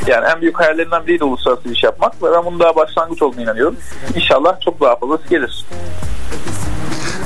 Yani 0.07 0.25
en 0.35 0.41
büyük 0.41 0.59
hayallerinden 0.59 1.07
biri 1.07 1.19
de 1.19 1.23
uluslararası 1.23 1.69
iş 1.69 1.83
yapmak 1.83 2.23
ve 2.23 2.27
ben 2.31 2.45
bunun 2.45 2.59
daha 2.59 2.75
başlangıç 2.75 3.21
olduğunu 3.21 3.41
inanıyorum. 3.41 3.77
İnşallah 4.15 4.61
çok 4.61 4.81
daha 4.81 4.95
fazlası 4.95 5.27
gelir. 5.29 5.65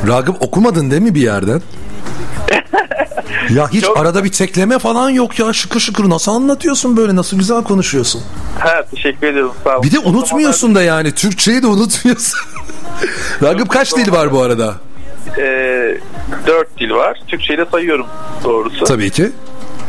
Ragıp 0.08 0.42
okumadın 0.42 0.92
değil 0.92 1.02
mi 1.02 1.16
bir 1.16 1.22
yerden? 1.22 1.62
ya 3.50 3.70
hiç 3.70 3.84
Yok. 3.84 3.98
arada 3.98 4.24
bir 4.24 4.32
tekleme 4.32 4.80
falan 4.80 5.10
yok 5.10 5.40
ya 5.40 5.54
şıkır 5.54 5.80
şıkır 5.80 6.10
nasıl 6.10 6.32
anlatıyorsun 6.32 6.98
böyle 6.98 7.16
nasıl 7.16 7.38
güzel 7.38 7.64
konuşuyorsun. 7.64 8.22
Ha, 8.60 8.84
teşekkür 8.96 9.28
ediyorum 9.28 9.54
sağ 9.64 9.74
olun. 9.74 9.84
Bir 9.84 9.92
de 9.92 10.00
unutmuyorsun 10.00 10.76
da 10.76 10.82
yani 10.82 11.12
Türkçeyi 11.12 11.64
de 11.64 11.68
unutmuyorsun. 11.68 12.40
Ragıp 13.44 13.70
kaç 13.70 13.96
dil 13.96 14.12
var 14.12 14.32
bu 14.32 14.42
arada? 14.42 14.74
E, 15.38 15.44
dört 16.48 16.80
dil 16.80 16.92
var. 16.92 17.20
Türkçeyi 17.28 17.60
de 17.60 17.66
sayıyorum 17.72 18.08
doğrusu. 18.44 18.86
Tabii 18.86 19.10
ki. 19.10 19.32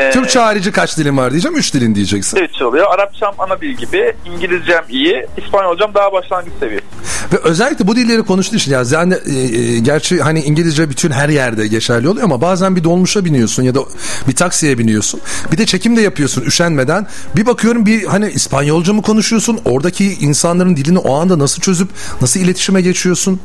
E, 0.01 0.11
Türkçe 0.11 0.39
harici 0.39 0.73
kaç 0.73 0.99
dilin 0.99 1.17
var 1.17 1.31
diyeceğim. 1.31 1.57
Üç 1.57 1.75
dilin 1.75 1.95
diyeceksin. 1.95 2.37
Evet 2.37 2.63
oluyor. 2.63 2.87
Arapçam 2.95 3.35
ana 3.39 3.61
dil 3.61 3.73
gibi, 3.73 4.13
İngilizcem 4.27 4.85
iyi, 4.89 5.27
İspanyolcam 5.37 5.95
daha 5.95 6.13
başlangıç 6.13 6.53
seviyesi. 6.61 6.85
Ve 7.33 7.37
özellikle 7.37 7.87
bu 7.87 7.97
dilleri 7.97 8.23
konuştuğu 8.23 8.57
için 8.57 8.73
ya 8.73 8.83
yani 8.91 9.15
e, 9.27 9.59
e, 9.59 9.79
gerçi 9.79 10.23
hani 10.23 10.41
İngilizce 10.41 10.91
bütün 10.91 11.11
her 11.11 11.29
yerde 11.29 11.67
geçerli 11.67 12.09
oluyor 12.09 12.25
ama 12.25 12.41
bazen 12.41 12.77
bir 12.77 12.85
dolmuşa 12.85 13.25
biniyorsun 13.25 13.63
ya 13.63 13.75
da 13.75 13.81
bir 14.29 14.35
taksiye 14.35 14.79
biniyorsun. 14.79 15.21
Bir 15.53 15.59
de 15.59 15.67
çekim 15.67 15.97
de 15.97 16.01
yapıyorsun 16.01 16.43
üşenmeden. 16.43 17.07
Bir 17.37 17.47
bakıyorum 17.47 17.87
bir 17.87 18.05
hani 18.05 18.31
İspanyolca 18.31 18.93
mı 18.93 19.03
konuşuyorsun? 19.03 19.61
Oradaki 19.65 20.05
insanların 20.15 20.77
dilini 20.77 20.99
o 20.99 21.15
anda 21.15 21.39
nasıl 21.39 21.63
çözüp 21.63 21.89
nasıl 22.21 22.41
iletişime 22.41 22.81
geçiyorsun? 22.81 23.41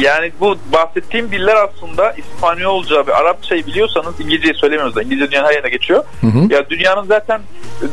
Yani 0.00 0.32
bu 0.40 0.56
bahsettiğim 0.72 1.30
diller 1.30 1.56
aslında 1.56 2.12
İspanyolca 2.12 3.06
ve 3.06 3.14
Arapçayı 3.14 3.66
biliyorsanız 3.66 4.20
İngilizceyi 4.20 4.54
söylemiyoruz 4.54 4.96
da 4.96 5.02
İngilizce 5.02 5.30
dünyanın 5.30 5.46
her 5.46 5.54
yerine 5.54 5.68
geçiyor. 5.68 6.04
Ya 6.50 6.70
dünyanın 6.70 7.06
zaten 7.06 7.40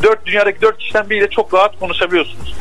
dört 0.04 0.26
dünyadaki 0.26 0.62
dört 0.62 0.78
kişiden 0.78 1.10
biriyle 1.10 1.30
çok 1.30 1.54
rahat 1.54 1.80
konuşabiliyorsunuz. 1.80 2.54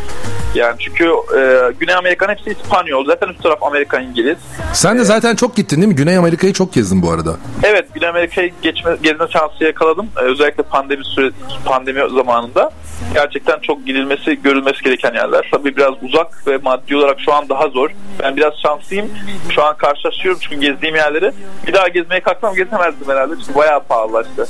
Yani 0.55 0.77
çünkü 0.79 1.05
e, 1.39 1.73
Güney 1.81 1.95
Amerika'nın 1.95 2.33
hepsi 2.33 2.51
İspanyol. 2.51 3.07
Zaten 3.07 3.29
üst 3.29 3.43
taraf 3.43 3.63
Amerika 3.63 4.01
İngiliz. 4.01 4.39
Sen 4.73 4.99
de 4.99 5.05
zaten 5.05 5.37
çok 5.37 5.57
gittin 5.57 5.77
değil 5.77 5.89
mi? 5.89 5.95
Güney 5.95 6.17
Amerika'yı 6.17 6.53
çok 6.53 6.73
gezdin 6.73 7.03
bu 7.03 7.11
arada. 7.11 7.37
Evet 7.63 7.95
Güney 7.95 8.09
Amerika'yı 8.09 8.53
geçme, 8.63 8.97
gezme 9.03 9.27
şansı 9.33 9.65
yakaladım. 9.65 10.07
Ee, 10.17 10.25
özellikle 10.25 10.63
pandemi 10.63 11.05
süre, 11.05 11.31
pandemi 11.65 12.01
zamanında. 12.15 12.71
Gerçekten 13.15 13.59
çok 13.59 13.87
gidilmesi, 13.87 14.43
görülmesi 14.43 14.83
gereken 14.85 15.15
yerler. 15.15 15.49
Tabii 15.53 15.77
biraz 15.77 15.93
uzak 16.03 16.47
ve 16.47 16.57
maddi 16.57 16.97
olarak 16.97 17.21
şu 17.21 17.35
an 17.35 17.49
daha 17.49 17.69
zor. 17.69 17.91
Ben 18.23 18.37
biraz 18.37 18.53
şanslıyım. 18.63 19.11
Şu 19.55 19.65
an 19.65 19.77
karşılaşıyorum 19.77 20.41
çünkü 20.43 20.61
gezdiğim 20.61 20.97
yerleri. 20.97 21.33
Bir 21.67 21.73
daha 21.73 21.89
gezmeye 21.89 22.21
kalksam 22.21 22.55
gezemezdim 22.55 23.09
herhalde. 23.09 23.35
Çünkü 23.47 23.55
bayağı 23.59 23.83
pahalılaştı. 23.83 24.49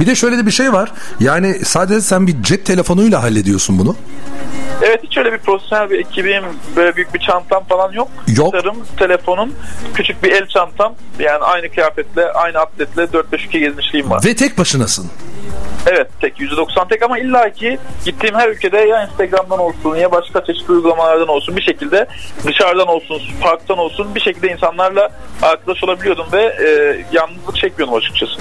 Bir 0.00 0.06
de 0.06 0.14
şöyle 0.14 0.38
de 0.38 0.46
bir 0.46 0.50
şey 0.50 0.72
var. 0.72 0.92
Yani 1.20 1.54
sadece 1.64 2.00
sen 2.00 2.26
bir 2.26 2.42
cep 2.42 2.66
telefonuyla 2.66 3.22
hallediyorsun 3.22 3.78
bunu. 3.78 3.96
Evet 4.82 5.00
hiç 5.02 5.16
öyle 5.18 5.32
bir 5.32 5.38
profesyonel 5.38 5.90
bir 5.90 5.98
ekibim, 5.98 6.42
böyle 6.76 6.96
büyük 6.96 7.14
bir 7.14 7.18
çantam 7.18 7.64
falan 7.64 7.92
yok. 7.92 8.08
Yok. 8.36 8.46
Gitarım, 8.54 8.76
telefonum, 8.98 9.54
küçük 9.94 10.22
bir 10.22 10.32
el 10.32 10.46
çantam. 10.46 10.94
Yani 11.18 11.44
aynı 11.44 11.68
kıyafetle, 11.68 12.32
aynı 12.32 12.58
atletle 12.58 13.02
4-5 13.02 13.46
ülke 13.46 13.58
gezmişliğim 13.58 14.10
var. 14.10 14.22
Ve 14.24 14.36
tek 14.36 14.58
başınasın. 14.58 15.10
Evet 15.86 16.08
tek 16.20 16.38
%90 16.40 16.88
tek 16.88 17.02
ama 17.02 17.18
illaki 17.18 17.78
gittiğim 18.04 18.34
her 18.34 18.48
ülkede 18.48 18.76
ya 18.76 19.06
Instagram'dan 19.06 19.58
olsun 19.58 19.96
ya 19.96 20.12
başka 20.12 20.44
çeşitli 20.44 20.72
uygulamalardan 20.72 21.28
olsun 21.28 21.56
bir 21.56 21.62
şekilde 21.62 22.06
dışarıdan 22.46 22.88
olsun 22.88 23.20
parktan 23.40 23.78
olsun 23.78 24.14
bir 24.14 24.20
şekilde 24.20 24.52
insanlarla 24.52 25.08
arkadaş 25.42 25.84
olabiliyordum 25.84 26.26
ve 26.32 26.42
e, 26.42 26.68
yalnızlık 27.12 27.56
çekmiyordum 27.56 27.96
açıkçası. 27.96 28.32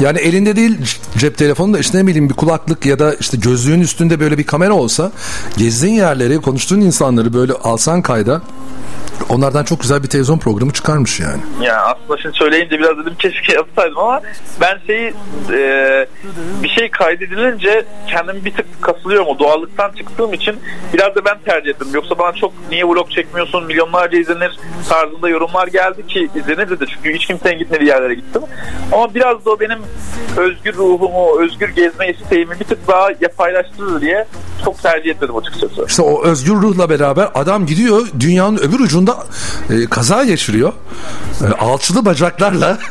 Yani 0.00 0.18
elinde 0.18 0.56
değil 0.56 0.78
cep 1.18 1.38
telefonu 1.38 1.74
da 1.74 1.78
işte 1.78 1.98
ne 1.98 2.06
bileyim 2.06 2.28
bir 2.28 2.34
kulaklık 2.34 2.86
ya 2.86 2.98
da 2.98 3.14
işte 3.14 3.36
gözlüğün 3.36 3.80
üstünde 3.80 4.20
böyle 4.20 4.38
bir 4.38 4.46
kamera 4.46 4.72
olsa 4.72 5.12
gezdiğin 5.56 5.94
yerleri, 5.94 6.40
konuştuğun 6.40 6.80
insanları 6.80 7.32
böyle 7.32 7.52
alsan 7.52 8.02
kayda 8.02 8.42
onlardan 9.28 9.64
çok 9.64 9.80
güzel 9.80 10.02
bir 10.02 10.08
televizyon 10.08 10.38
programı 10.38 10.72
çıkarmış 10.72 11.20
yani. 11.20 11.42
Yani 11.60 11.78
aslında 11.78 12.22
şimdi 12.22 12.36
söyleyince 12.36 12.78
biraz 12.78 12.98
dedim 12.98 13.14
keşke 13.18 13.52
yapsaydım 13.52 13.98
ama 13.98 14.20
ben 14.60 14.78
şeyi 14.86 15.14
e, 15.52 16.06
bir 16.62 16.68
şey 16.68 16.89
kaydedilince 16.90 17.84
kendim 18.08 18.44
bir 18.44 18.52
tık 18.54 18.82
kasılıyorum 18.82 19.28
o 19.28 19.38
doğallıktan 19.38 19.92
çıktığım 19.92 20.32
için 20.32 20.56
biraz 20.94 21.14
da 21.14 21.24
ben 21.24 21.38
tercih 21.44 21.70
ettim. 21.70 21.88
Yoksa 21.94 22.18
bana 22.18 22.32
çok 22.32 22.52
niye 22.70 22.84
vlog 22.84 23.10
çekmiyorsun 23.10 23.64
milyonlarca 23.64 24.18
izlenir 24.18 24.58
tarzında 24.88 25.28
yorumlar 25.28 25.66
geldi 25.66 26.06
ki 26.06 26.28
izlenirdi 26.34 26.80
de 26.80 26.84
çünkü 26.86 27.14
hiç 27.14 27.26
kimsenin 27.26 27.58
gitmediği 27.58 27.88
yerlere 27.88 28.14
gittim. 28.14 28.42
Ama 28.92 29.14
biraz 29.14 29.44
da 29.44 29.50
o 29.50 29.60
benim 29.60 29.78
özgür 30.36 30.74
ruhumu, 30.74 31.40
özgür 31.40 31.68
gezme 31.68 32.08
isteğimi 32.08 32.60
bir 32.60 32.64
tık 32.64 32.88
daha 32.88 33.08
paylaştırır 33.36 34.00
diye 34.00 34.26
çok 34.64 34.82
tercih 34.82 35.10
etmedim 35.10 35.36
açıkçası. 35.36 35.84
İşte 35.88 36.02
o 36.02 36.24
özgür 36.24 36.54
ruhla 36.54 36.90
beraber 36.90 37.28
adam 37.34 37.66
gidiyor 37.66 38.06
dünyanın 38.20 38.58
öbür 38.58 38.80
ucunda 38.80 39.16
e, 39.70 39.86
kaza 39.86 40.24
geçiriyor. 40.24 40.72
E, 41.42 41.46
alçılı 41.54 42.04
bacaklarla. 42.04 42.78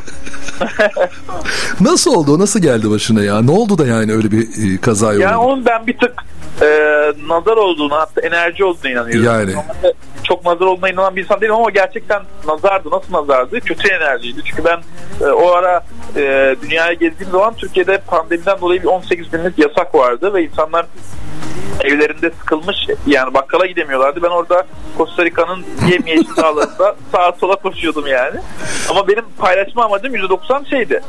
nasıl 1.82 2.16
oldu? 2.16 2.34
o? 2.34 2.40
Nasıl 2.40 2.60
geldi 2.60 2.90
başına 2.90 3.24
ya? 3.24 3.42
Ne 3.42 3.52
oldu 3.52 3.78
da 3.78 3.86
yani 3.90 4.14
öyle 4.14 4.32
bir 4.32 4.42
e, 4.76 4.82
kaza 4.82 5.14
Yani 5.14 5.38
oldu? 5.38 5.48
onun 5.48 5.66
ben 5.66 5.88
bir 5.88 5.98
tık 5.98 6.14
e, 6.62 6.66
nazar 7.28 7.58
olduğunu 7.58 7.94
hatta 7.96 8.22
enerji 8.22 8.64
olduğunu 8.66 8.92
inanıyorum. 8.92 9.26
Yani. 9.26 9.54
Normalde 9.56 9.94
çok 10.24 10.46
nazar 10.46 10.66
olduğuna 10.66 10.90
inanan 10.90 11.16
bir 11.16 11.24
insan 11.24 11.42
değilim 11.42 11.56
ama 11.56 11.70
gerçekten 11.70 12.22
nazardı. 12.48 12.90
Nasıl 12.92 13.14
nazardı? 13.14 13.60
Kötü 13.60 13.88
enerjiydi. 13.94 14.42
Çünkü 14.46 14.64
ben 14.66 14.80
e, 15.26 15.30
o 15.32 15.52
ara 15.52 15.86
e, 16.16 16.56
dünyaya 16.62 16.94
gezdiğim 16.94 17.32
zaman 17.32 17.54
Türkiye'de 17.54 17.98
pandemiden 17.98 18.62
dolayı 18.62 18.82
bir 18.82 18.88
18 18.88 19.32
günlük 19.32 19.60
yasak 19.60 19.96
vardı 19.96 20.34
ve 20.34 20.44
insanlar 20.44 20.86
evlerinde 21.84 22.32
sıkılmış 22.40 22.78
yani 23.08 23.34
bakkala 23.34 23.66
gidemiyorlardı. 23.66 24.24
Ben 24.24 24.30
orada 24.30 24.66
Costa 24.98 25.26
Rica'nın 25.26 25.66
yemyeşil 25.92 26.36
dağlarında 26.38 26.96
sağa 27.12 27.32
sola 27.40 27.56
koşuyordum 27.56 28.08
yani. 28.08 28.40
Ama 28.90 29.08
benim 29.08 29.26
paylaşma 29.38 29.86
amacım 29.86 30.16
%90 30.16 30.70
şeydi. 30.70 31.02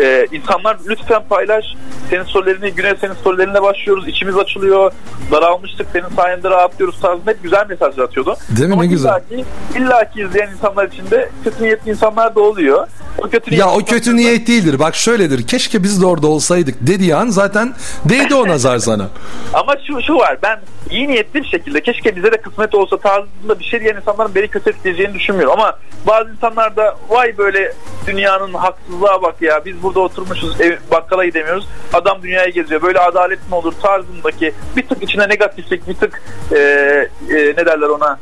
Ee, 0.00 0.26
insanlar 0.32 0.76
lütfen 0.88 1.22
paylaş. 1.28 1.64
Senin 2.10 2.22
storylerini, 2.24 2.70
güne 2.74 2.94
senin 3.00 3.12
storylerine 3.14 3.62
başlıyoruz. 3.62 4.08
İçimiz 4.08 4.36
açılıyor. 4.38 4.92
Daralmıştık. 5.32 5.86
Senin 5.92 6.08
sayende 6.16 6.50
rahatlıyoruz 6.50 7.00
tarzında 7.00 7.30
hep 7.30 7.42
güzel 7.42 7.66
mesajlar 7.68 8.04
atıyordu. 8.04 8.36
Değil 8.56 8.68
mi? 8.68 8.72
Ama 8.74 8.82
Ne 8.82 8.88
güzel. 8.88 9.10
illaki, 9.30 9.44
illaki 9.78 10.20
izleyen 10.22 10.50
insanlar 10.52 10.88
içinde 10.88 11.30
kötü 11.44 11.64
niyetli 11.64 11.90
insanlar 11.90 12.34
da 12.34 12.40
oluyor. 12.40 12.88
O 13.18 13.22
kötü 13.22 13.54
Ya 13.54 13.66
niyetli 13.66 13.82
o 13.82 13.84
kötü 13.84 13.96
insanlar- 14.10 14.16
niyet 14.16 14.47
değildir. 14.48 14.78
Bak 14.78 14.96
şöyledir. 14.96 15.46
Keşke 15.46 15.82
biz 15.82 16.02
de 16.02 16.06
orada 16.06 16.26
olsaydık 16.26 16.74
dediği 16.80 17.14
an 17.14 17.28
zaten 17.28 17.74
değdi 18.04 18.34
o 18.34 18.48
nazar 18.48 18.78
sana. 18.78 19.08
Ama 19.54 19.74
şu, 19.86 20.02
şu 20.02 20.14
var 20.14 20.38
ben 20.42 20.60
iyi 20.90 21.08
niyetli 21.08 21.42
bir 21.42 21.48
şekilde 21.48 21.80
keşke 21.80 22.16
bize 22.16 22.32
de 22.32 22.40
kısmet 22.40 22.74
olsa 22.74 22.96
tarzında 22.96 23.58
bir 23.58 23.64
şey 23.64 23.80
diyen 23.80 23.96
insanların 23.96 24.34
beni 24.34 24.48
kötü 24.48 24.70
etkileyeceğini 24.70 25.14
düşünmüyorum. 25.14 25.52
Ama 25.52 25.78
bazı 26.06 26.30
insanlar 26.30 26.76
da 26.76 26.96
vay 27.08 27.38
böyle 27.38 27.72
dünyanın 28.06 28.54
haksızlığa 28.54 29.22
bak 29.22 29.42
ya 29.42 29.64
biz 29.64 29.82
burada 29.82 30.00
oturmuşuz 30.00 30.60
ev, 30.60 30.76
bakkala 30.90 31.24
gidemiyoruz. 31.24 31.68
Adam 31.92 32.22
dünyaya 32.22 32.48
geziyor 32.48 32.82
böyle 32.82 32.98
adalet 32.98 33.48
mi 33.48 33.54
olur 33.54 33.72
tarzındaki 33.82 34.52
bir 34.76 34.88
tık 34.88 35.02
içine 35.02 35.28
negatiflik 35.28 35.88
bir 35.88 35.94
tık 35.94 36.22
e, 36.52 36.58
e, 36.58 37.08
ne 37.30 37.66
derler 37.66 37.88
ona 37.88 38.18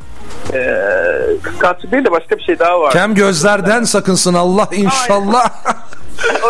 e, 0.53 0.59
kıskançlık 1.43 1.91
değil 1.91 2.05
de 2.05 2.11
başka 2.11 2.37
bir 2.37 2.43
şey 2.43 2.59
daha 2.59 2.79
var. 2.81 2.93
Kem 2.93 3.15
gözlerden 3.15 3.83
sakınsın 3.83 4.33
Allah 4.33 4.69
inşallah. 4.71 5.49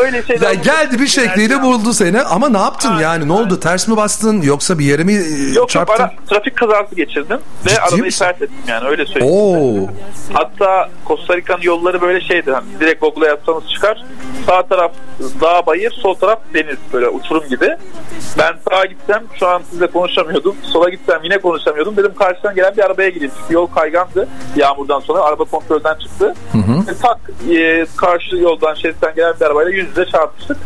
Öyle 0.03 0.23
şeyler 0.23 0.47
Ya 0.47 0.53
geldi 0.53 0.99
bir 0.99 1.07
şekliyle 1.07 1.61
buldu 1.61 1.93
seni 1.93 2.21
ama 2.21 2.49
ne 2.49 2.57
yaptın 2.57 2.89
Aynen, 2.89 3.01
yani 3.01 3.27
ne 3.27 3.33
oldu 3.33 3.59
ters 3.59 3.87
mi 3.87 3.97
bastın 3.97 4.41
yoksa 4.41 4.79
bir 4.79 4.85
yere 4.85 5.03
mi 5.03 5.13
e, 5.13 5.47
Yok 5.47 5.55
yok 5.55 5.69
çarptın? 5.69 6.03
ara, 6.03 6.13
trafik 6.29 6.55
kazası 6.57 6.95
geçirdim 6.95 7.37
ve 7.65 7.69
Ciddi 7.69 7.81
arabayı 7.81 8.03
misin? 8.03 8.25
ters 8.25 8.35
ettim 8.41 8.49
yani 8.67 8.87
öyle 8.87 9.05
söyleyeyim. 9.05 9.33
Oo. 9.35 9.87
Hatta 10.33 10.89
Costa 11.07 11.37
Rica'nın 11.37 11.61
yolları 11.61 12.01
böyle 12.01 12.21
şeydi. 12.21 12.51
Hani 12.51 12.65
direkt 12.79 13.01
Google'a 13.01 13.29
yapsanız 13.29 13.63
çıkar. 13.73 14.03
Sağ 14.45 14.61
taraf 14.67 14.91
dağ 15.41 15.65
bayır, 15.65 15.91
sol 15.91 16.13
taraf 16.13 16.39
deniz 16.53 16.77
böyle 16.93 17.07
uçurum 17.09 17.47
gibi. 17.49 17.69
Ben 18.37 18.53
sağa 18.69 18.85
gitsem 18.85 19.23
şu 19.39 19.47
an 19.47 19.61
sizle 19.71 19.87
konuşamıyordum. 19.87 20.55
Sola 20.73 20.89
gitsem 20.89 21.19
yine 21.23 21.37
konuşamıyordum. 21.37 21.97
Dedim 21.97 22.13
karşıdan 22.19 22.55
gelen 22.55 22.73
bir 22.77 22.83
arabaya 22.85 23.09
gireyim. 23.09 23.31
Çünkü 23.41 23.53
yol 23.53 23.67
kaygandı 23.67 24.27
yağmurdan 24.55 24.99
sonra. 24.99 25.19
Araba 25.21 25.43
kontrolden 25.43 25.95
çıktı. 25.95 26.35
Ve 26.87 26.93
tak 27.01 27.19
e, 27.51 27.85
karşı 27.97 28.35
yoldan 28.35 28.73
şeritten 28.73 29.15
gelen 29.15 29.33
bir 29.39 29.45
arabayla 29.57 29.79
yüz 29.79 29.89
yüze 29.89 30.05
çarpıştık. 30.05 30.57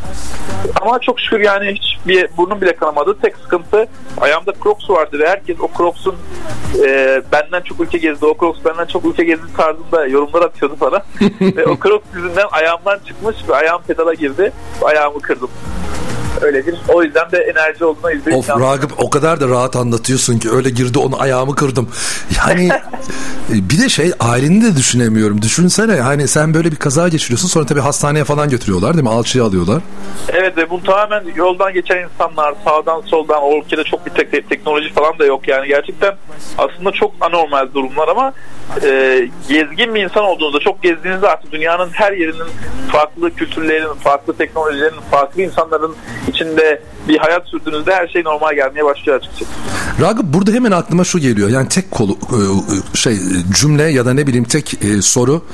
Ama 0.82 1.00
çok 1.00 1.20
şükür 1.20 1.40
yani 1.40 1.72
hiç 1.72 1.98
bir 2.08 2.38
burnum 2.38 2.62
bile 2.62 2.76
kanamadı. 2.76 3.18
Tek 3.22 3.36
sıkıntı 3.38 3.88
ayağımda 4.18 4.54
Crocs 4.64 4.90
vardı 4.90 5.20
ve 5.20 5.30
herkes 5.30 5.58
o 5.60 5.70
Crocs'un 5.78 6.16
e, 6.86 7.22
benden 7.32 7.62
çok 7.62 7.80
ülke 7.80 7.98
gezdi. 7.98 8.26
O 8.26 8.38
Crocs 8.40 8.66
benden 8.66 8.86
çok 8.86 9.06
ülke 9.06 9.24
gezdi 9.24 9.54
tarzında 9.58 10.06
yorumlar 10.06 10.42
atıyordu 10.42 10.76
bana. 10.82 11.04
ve 11.42 11.66
o 11.66 11.78
Crocs 11.84 12.06
yüzünden 12.16 12.48
ayağımdan 12.52 13.00
çıkmış 13.08 13.36
ve 13.50 13.56
ayağım 13.56 13.82
pedala 13.88 14.14
girdi. 14.14 14.52
Ayağımı 14.82 15.22
kırdım. 15.22 15.50
Öyle 16.42 16.68
bir 16.68 16.76
o 16.88 17.04
yüzden 17.04 17.32
de 17.32 17.38
enerji 17.38 17.86
olduğuna 17.86 18.12
yüzde 18.12 18.36
Of 18.36 18.50
Ragıp 18.50 18.92
o 18.98 19.10
kadar 19.10 19.42
da 19.42 19.48
rahat 19.48 19.76
anlatıyorsun 19.76 20.40
ki 20.40 20.52
öyle 20.52 20.70
girdi 20.70 21.00
onu 21.00 21.22
ayağımı 21.22 21.56
kırdım. 21.56 21.90
Yani 22.38 22.70
bir 23.50 23.82
de 23.82 23.90
şey 23.90 24.12
aileni 24.20 24.64
de 24.64 24.76
düşünemiyorum. 24.76 25.42
Düşünsene 25.42 26.02
hani 26.02 26.28
sen 26.28 26.54
böyle 26.54 26.72
bir 26.72 26.76
kaza 26.76 27.08
geçiriyorsun 27.08 27.48
sonra 27.48 27.66
tabii 27.66 27.80
hastaneye 27.80 28.24
falan 28.24 28.50
götürüyorlar 28.50 28.94
değil 28.94 29.04
mi? 29.04 29.10
Alçıya 29.10 29.44
alıyorlar. 29.44 29.82
Evet 30.30 30.58
ve 30.58 30.70
bu 30.70 30.84
tamamen 30.84 31.24
yoldan 31.36 31.74
geçen 31.74 32.04
insanlar 32.04 32.56
sağdan 32.66 33.02
soldan 33.02 33.44
o 33.44 33.58
ülkede 33.58 33.84
çok 33.84 34.06
bir 34.06 34.12
tek, 34.12 34.50
teknoloji 34.50 34.94
falan 34.94 35.20
da 35.20 35.26
yok 35.26 35.48
yani 35.48 35.68
gerçekten 35.68 36.16
aslında 36.58 36.92
çok 36.92 37.12
anormal 37.22 37.74
durumlar 37.74 38.08
ama 38.08 38.34
e, 38.84 39.30
gezgin 39.50 39.96
bir 39.96 40.04
insan 40.04 40.24
olduğunuzda 40.24 40.60
çok 40.60 40.84
gezdiğinizde 40.84 41.28
artık 41.28 41.52
dünyanın 41.52 41.90
her 41.94 42.12
yerinin 42.12 42.48
farklı 42.92 43.36
kültürlerin, 43.36 43.94
farklı 43.94 44.38
teknolojilerin, 44.38 45.02
farklı 45.12 45.42
insanların 45.42 45.96
içinde 46.28 46.82
bir 47.08 47.18
hayat 47.18 47.48
sürdüğünüzde 47.48 47.96
her 47.96 48.08
şey 48.08 48.24
normal 48.24 48.54
gelmeye 48.54 48.86
başlıyor 48.86 49.18
açıkçası. 49.18 49.52
Ragıp 50.02 50.26
burada 50.26 50.52
hemen 50.52 50.72
aklıma 50.72 51.04
şu 51.04 51.20
geliyor. 51.20 51.50
Yani 51.50 51.70
tek 51.70 51.92
kolu 51.92 52.12
e, 52.12 52.38
şey 52.98 53.18
cümle 53.62 53.84
ya 53.84 54.06
da 54.06 54.14
ne 54.14 54.28
bileyim 54.28 54.46
tek 54.46 54.84
e, 54.84 55.02
soru. 55.02 55.46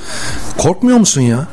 Korkmuyor 0.57 0.97
musun 0.97 1.21
ya? 1.21 1.47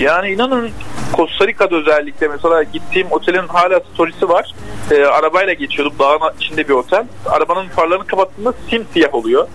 Yani 0.00 0.28
inanın 0.28 0.70
Costa 1.14 1.46
Rica'da 1.46 1.76
özellikle 1.76 2.28
mesela 2.28 2.62
gittiğim 2.62 3.06
otelin 3.10 3.48
hala 3.48 3.80
storiesi 3.94 4.28
var. 4.28 4.54
E, 4.90 5.04
arabayla 5.04 5.52
geçiyordum 5.52 5.94
dağın 5.98 6.20
içinde 6.40 6.68
bir 6.68 6.74
otel. 6.74 7.04
Arabanın 7.26 7.68
farlarını 7.68 8.06
kapattığında 8.06 8.52
simsiyah 8.70 9.14
oluyor. 9.14 9.48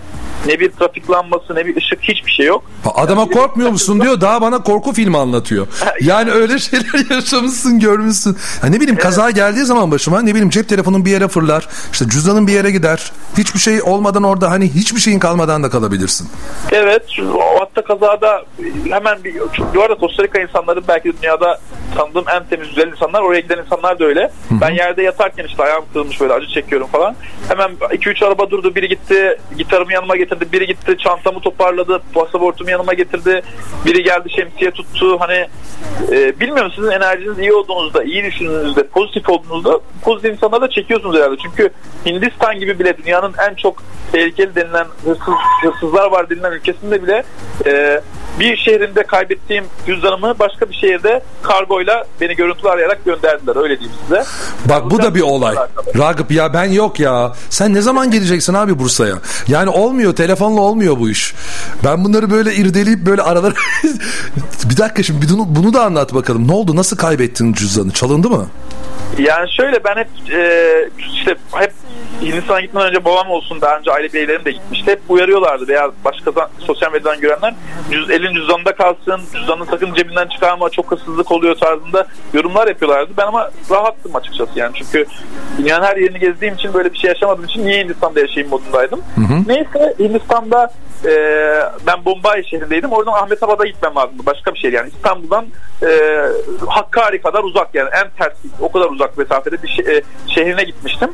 Ne 0.46 0.60
bir 0.60 0.70
trafik 0.72 1.10
lambası 1.10 1.54
ne 1.54 1.66
bir 1.66 1.76
ışık 1.76 2.00
hiçbir 2.02 2.30
şey 2.32 2.46
yok. 2.46 2.64
Adama 2.94 3.28
korkmuyor 3.28 3.70
musun 3.70 4.00
diyor 4.00 4.20
daha 4.20 4.40
bana 4.40 4.62
korku 4.62 4.92
filmi 4.92 5.18
anlatıyor. 5.18 5.66
Yani 6.00 6.30
öyle 6.30 6.58
şeyler 6.58 7.10
yaşamışsın 7.10 7.78
görmüşsün. 7.80 8.36
Ya 8.62 8.68
ne 8.68 8.80
bileyim 8.80 8.98
kaza 8.98 9.30
geldiği 9.30 9.64
zaman 9.64 9.90
başıma 9.90 10.22
ne 10.22 10.30
bileyim 10.30 10.50
cep 10.50 10.68
telefonun 10.68 11.04
bir 11.04 11.10
yere 11.10 11.28
fırlar. 11.28 11.68
işte 11.92 12.08
cüzdanın 12.08 12.46
bir 12.46 12.52
yere 12.52 12.70
gider. 12.70 13.12
Hiçbir 13.38 13.58
şey 13.60 13.82
olmadan 13.82 14.22
orada 14.22 14.50
hani 14.50 14.74
hiçbir 14.74 15.00
şeyin 15.00 15.18
kalmadan 15.18 15.62
da 15.62 15.70
kalabilirsin. 15.70 16.28
Evet 16.72 17.02
hatta 17.82 17.98
kazada 17.98 18.42
hemen 18.90 19.24
bir 19.24 19.34
bu 19.74 19.82
arada 19.82 19.96
Costa 20.00 20.22
Rica 20.22 20.40
insanları 20.40 20.88
belki 20.88 21.12
dünyada 21.22 21.58
tanıdığım 21.96 22.24
en 22.34 22.44
temiz 22.44 22.68
güzel 22.68 22.88
insanlar 22.88 23.22
oraya 23.22 23.40
giden 23.40 23.58
insanlar 23.58 23.98
da 23.98 24.04
öyle. 24.04 24.20
Hı-hı. 24.20 24.60
Ben 24.60 24.70
yerde 24.70 25.02
yatarken 25.02 25.44
işte 25.44 25.62
ayağım 25.62 25.84
kırılmış 25.92 26.20
böyle 26.20 26.32
acı 26.32 26.46
çekiyorum 26.46 26.86
falan. 26.86 27.14
Hemen 27.48 27.70
2-3 27.70 28.26
araba 28.26 28.50
durdu 28.50 28.74
biri 28.74 28.88
gitti 28.88 29.38
gitarımı 29.58 29.92
yanıma 29.92 30.16
getirdi 30.16 30.46
biri 30.52 30.66
gitti 30.66 30.96
çantamı 30.98 31.40
toparladı 31.40 32.02
pasaportumu 32.14 32.70
yanıma 32.70 32.94
getirdi 32.94 33.42
biri 33.84 34.02
geldi 34.02 34.30
şemsiye 34.36 34.70
tuttu 34.70 35.20
hani 35.20 35.46
e, 36.10 36.40
bilmiyorum 36.40 36.72
sizin 36.76 36.90
enerjiniz 36.90 37.38
iyi 37.38 37.52
olduğunuzda 37.52 38.04
iyi 38.04 38.24
düşündüğünüzde 38.24 38.86
pozitif 38.86 39.28
olduğunuzda 39.28 39.80
pozitif 40.02 40.32
insanları 40.32 40.60
da 40.62 40.70
çekiyorsunuz 40.70 41.16
herhalde 41.16 41.36
çünkü 41.42 41.70
Hindistan 42.06 42.58
gibi 42.58 42.78
bile 42.78 42.96
dünyanın 42.98 43.34
en 43.50 43.54
çok 43.54 43.82
tehlikeli 44.12 44.54
denilen 44.54 44.86
hırsız, 45.04 45.34
hırsızlar 45.62 46.10
var 46.10 46.30
denilen 46.30 46.52
ülkesinde 46.52 47.02
bile 47.02 47.24
e, 47.66 47.71
bir 48.40 48.56
şehrinde 48.56 49.02
kaybettiğim 49.02 49.64
cüzdanımı 49.86 50.38
başka 50.38 50.70
bir 50.70 50.74
şehirde 50.74 51.22
kargoyla 51.42 52.04
beni 52.20 52.36
görüntülü 52.36 52.68
arayarak 52.68 53.04
gönderdiler 53.04 53.62
öyle 53.62 53.80
diyeyim 53.80 53.98
size. 54.02 54.24
Bak 54.64 54.90
bu 54.90 55.02
da 55.02 55.14
bir 55.14 55.20
olay. 55.20 55.54
Ragıp 55.98 56.30
ya 56.30 56.54
ben 56.54 56.64
yok 56.64 57.00
ya. 57.00 57.32
Sen 57.50 57.74
ne 57.74 57.80
zaman 57.80 58.10
geleceksin 58.10 58.54
abi 58.54 58.78
Bursa'ya? 58.78 59.14
Yani 59.48 59.70
olmuyor 59.70 60.16
telefonla 60.16 60.60
olmuyor 60.60 60.98
bu 60.98 61.10
iş. 61.10 61.34
Ben 61.84 62.04
bunları 62.04 62.30
böyle 62.30 62.54
irdeleyip 62.54 63.06
böyle 63.06 63.22
aralara 63.22 63.54
bir 64.70 64.76
dakika 64.76 65.02
şimdi 65.02 65.26
bunu, 65.30 65.44
bunu 65.48 65.74
da 65.74 65.84
anlat 65.84 66.14
bakalım. 66.14 66.48
Ne 66.48 66.52
oldu? 66.52 66.76
Nasıl 66.76 66.96
kaybettin 66.96 67.52
cüzdanı? 67.52 67.90
Çalındı 67.90 68.30
mı? 68.30 68.46
Yani 69.18 69.50
şöyle 69.56 69.84
ben 69.84 69.96
hep 69.96 70.08
e, 70.32 70.90
işte 70.98 71.36
hep 71.52 71.72
Hindistan'a 72.22 72.60
gitmeden 72.60 72.88
önce 72.88 73.04
babam 73.04 73.30
olsun 73.30 73.60
daha 73.60 73.78
önce 73.78 73.92
aile 73.92 74.12
bireylerim 74.12 74.44
de 74.44 74.50
gitmişti. 74.50 74.90
Hep 74.90 75.00
uyarıyorlardı 75.08 75.68
veya 75.68 75.90
başka 76.04 76.48
sosyal 76.58 76.92
medyadan 76.92 77.20
görenler 77.20 77.54
cüz, 77.90 78.10
elin 78.10 78.34
cüzdanında 78.34 78.74
kalsın, 78.74 79.20
cüzdanını 79.34 79.66
sakın 79.66 79.94
cebinden 79.94 80.28
çıkarma, 80.28 80.70
çok 80.70 80.90
hırsızlık 80.90 81.32
oluyor 81.32 81.54
tarzında 81.54 82.06
yorumlar 82.34 82.68
yapıyorlardı. 82.68 83.12
Ben 83.16 83.26
ama 83.26 83.50
rahattım 83.70 84.16
açıkçası 84.16 84.58
yani 84.58 84.72
çünkü 84.74 85.06
dünyanın 85.58 85.84
her 85.84 85.96
yerini 85.96 86.18
gezdiğim 86.18 86.54
için 86.54 86.74
böyle 86.74 86.92
bir 86.92 86.98
şey 86.98 87.08
yaşamadığım 87.08 87.44
için 87.44 87.64
niye 87.66 87.84
Hindistan'da 87.84 88.20
yaşayayım 88.20 88.50
modundaydım. 88.50 89.00
Hı 89.14 89.20
hı. 89.20 89.42
Neyse 89.46 89.94
Hindistan'da 89.98 90.72
e, 91.04 91.12
ben 91.86 92.04
Bombay 92.04 92.44
şehrindeydim. 92.44 92.92
Oradan 92.92 93.12
Ahmetabad'a 93.12 93.66
gitmem 93.66 93.94
lazımdı. 93.96 94.26
Başka 94.26 94.54
bir 94.54 94.58
şehir 94.58 94.72
yani. 94.72 94.90
İstanbul'dan 94.96 95.46
e, 95.82 95.88
Hakkari 96.66 97.22
kadar 97.22 97.44
uzak 97.44 97.74
yani 97.74 97.88
en 97.92 98.10
ters 98.18 98.36
o 98.60 98.72
kadar 98.72 98.86
uzak 98.90 99.18
mesafede 99.18 99.62
bir 99.62 99.68
şe- 99.68 99.96
e, 99.98 100.02
şehrine 100.34 100.64
gitmiştim. 100.64 101.10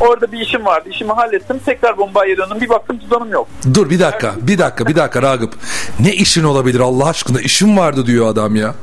Orada 0.00 0.32
bir 0.32 0.40
işim 0.40 0.64
vardı. 0.64 0.88
İşimi 0.92 1.12
hallettim. 1.12 1.60
Tekrar 1.66 1.98
Bombay'a 1.98 2.36
döndüm. 2.36 2.60
Bir 2.60 2.68
baktım 2.68 2.98
cüzdanım 2.98 3.32
yok. 3.32 3.48
Dur 3.74 3.90
bir 3.90 4.00
dakika. 4.00 4.32
Bir 4.40 4.58
dakika. 4.58 4.86
Bir 4.86 4.96
dakika 4.96 5.22
Ragıp. 5.22 5.54
Ne 6.00 6.12
işin 6.12 6.44
olabilir 6.44 6.80
Allah 6.80 7.08
aşkına? 7.08 7.40
İşim 7.40 7.76
vardı 7.78 8.06
diyor 8.06 8.26
adam 8.28 8.56
ya. 8.56 8.74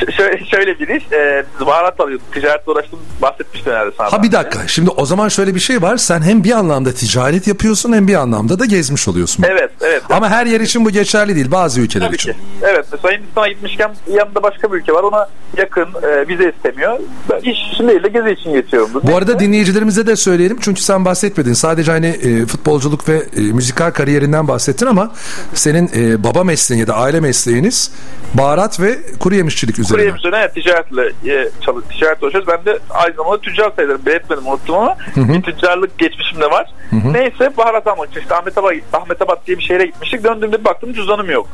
Ş- 0.00 0.12
şöyle, 0.12 0.44
şöyle 0.44 0.78
bir 0.78 0.88
iş. 0.88 1.12
E, 1.12 1.44
baharat 1.66 2.00
alıyorduk. 2.00 2.32
Ticaretle 2.32 2.72
uğraştım. 2.72 2.98
Bahsetmiştim 3.22 3.72
herhalde 3.72 3.90
sana. 3.98 4.12
Ha 4.12 4.22
bir 4.22 4.32
dakika. 4.32 4.68
Şimdi 4.68 4.90
o 4.90 5.06
zaman 5.06 5.28
şöyle 5.28 5.54
bir 5.54 5.60
şey 5.60 5.82
var. 5.82 5.96
Sen 5.96 6.22
hem 6.22 6.44
bir 6.44 6.50
anlamda 6.52 6.92
ticaret 6.92 7.46
yapıyorsun 7.46 7.92
hem 7.92 8.08
bir 8.08 8.14
anlamda 8.14 8.58
da 8.58 8.64
gezmiş 8.64 9.08
oluyorsun. 9.08 9.44
Evet. 9.48 9.70
Evet. 9.80 10.02
Ama 10.10 10.28
her 10.30 10.46
yer 10.46 10.60
için 10.60 10.84
bu 10.84 10.90
geçerli 10.90 11.34
değil. 11.34 11.50
Bazı 11.50 11.80
ülkeler 11.80 12.06
Tabii 12.06 12.16
için. 12.16 12.32
Ki. 12.32 12.38
Evet. 12.62 12.86
Mesela 12.92 13.14
Hindistan'a 13.18 13.48
gitmişken 13.48 13.90
yanında 14.12 14.42
başka 14.42 14.72
bir 14.72 14.78
ülke 14.78 14.92
var. 14.92 15.02
Ona 15.02 15.28
yakın 15.56 15.88
e, 16.02 16.28
vize 16.28 16.52
istemiyor. 16.56 16.98
Ben 17.30 17.38
iş 17.50 17.58
için 17.72 17.88
değil 17.88 18.02
de 18.02 18.08
gezi 18.08 18.30
için 18.30 18.52
geçiyorum. 18.52 18.90
Bu 19.02 19.16
arada 19.16 19.38
dinleyicilerimize 19.38 20.06
de 20.06 20.16
söyleyelim. 20.48 20.58
Çünkü 20.60 20.80
sen 20.80 21.04
bahsetmedin. 21.04 21.52
Sadece 21.52 21.92
hani 21.92 22.06
e, 22.06 22.46
futbolculuk 22.46 23.08
ve 23.08 23.16
e, 23.36 23.40
müzikal 23.40 23.90
kariyerinden 23.90 24.48
bahsettin 24.48 24.86
ama 24.86 25.12
senin 25.54 25.90
e, 25.96 26.24
baba 26.24 26.44
mesleğin 26.44 26.80
ya 26.80 26.86
da 26.86 26.94
aile 26.94 27.20
mesleğiniz 27.20 27.92
baharat 28.34 28.80
ve 28.80 28.98
kuru 29.18 29.34
yemişçilik 29.34 29.78
üzerine. 29.78 29.96
Kuru 29.96 30.06
yemiş 30.06 30.20
üzerine 30.20 30.38
evet, 30.38 30.54
ticaretle 30.54 31.32
e, 31.32 31.48
çalış, 31.60 31.84
ticaret 31.90 32.22
uğraşıyoruz. 32.22 32.48
Ben 32.48 32.64
de 32.64 32.78
aynı 32.90 33.14
zamanda 33.14 33.40
tüccar 33.40 33.72
sayılırım. 33.76 34.06
Belirtmedim 34.06 34.46
unuttum 34.46 34.74
ama 34.74 34.96
hı 35.14 35.20
hı. 35.20 35.28
bir 35.28 35.42
tüccarlık 35.42 35.98
geçmişim 35.98 36.40
de 36.40 36.50
var. 36.50 36.66
Hı 36.90 36.96
hı. 36.96 37.12
Neyse 37.12 37.56
baharat 37.56 37.86
almak 37.86 38.10
için 38.10 38.20
işte 38.20 38.34
Ahmetabad, 38.34 38.72
Ahmetabad 38.92 39.46
diye 39.46 39.58
bir 39.58 39.62
şehre 39.62 39.86
gitmiştik. 39.86 40.24
Döndüğümde 40.24 40.64
baktım 40.64 40.92
cüzdanım 40.92 41.30
yok. 41.30 41.48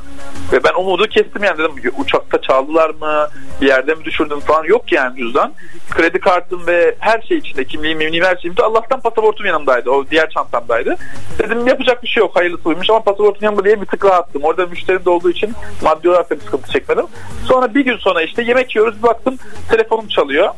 Ve 0.52 0.64
ben 0.64 0.80
umudu 0.80 1.06
kestim 1.06 1.44
yani 1.44 1.58
dedim 1.58 1.92
uçakta 1.98 2.40
çaldılar 2.40 2.90
mı 2.90 3.28
bir 3.60 3.66
yerde 3.66 3.94
mi 3.94 4.04
düşürdüm 4.04 4.40
falan 4.40 4.64
yok 4.64 4.92
yani 4.92 5.18
cüzdan. 5.18 5.52
Kredi 5.90 6.20
kartım 6.20 6.66
ve 6.66 6.94
her 6.98 7.22
şey 7.22 7.38
içinde 7.38 7.64
kimliğim, 7.64 7.98
mimliğim 7.98 8.24
her 8.24 8.36
şeyimde 8.36 8.62
Allah'tan 8.62 9.00
pasaportum 9.00 9.46
yanımdaydı. 9.46 9.90
O 9.90 10.06
diğer 10.10 10.30
çantamdaydı. 10.30 10.96
Dedim 11.38 11.66
yapacak 11.66 12.02
bir 12.02 12.08
şey 12.08 12.20
yok 12.20 12.36
hayırlısıymış 12.36 12.90
ama 12.90 13.00
pasaportum 13.00 13.44
yanımda 13.44 13.64
diye 13.64 13.80
bir 13.80 13.86
tık 13.86 14.04
rahattım. 14.04 14.44
Orada 14.44 14.66
müşterim 14.66 15.04
de 15.04 15.10
olduğu 15.10 15.30
için 15.30 15.52
maddi 15.82 16.08
olarak 16.08 16.30
da 16.30 16.34
bir 16.34 16.40
sıkıntı 16.40 16.72
çekmedim. 16.72 17.06
Sonra 17.44 17.74
bir 17.74 17.84
gün 17.84 17.96
sonra 17.96 18.22
işte 18.22 18.42
yemek 18.42 18.76
yiyoruz 18.76 19.02
baktım 19.02 19.36
telefonum 19.70 20.08
çalıyor. 20.08 20.48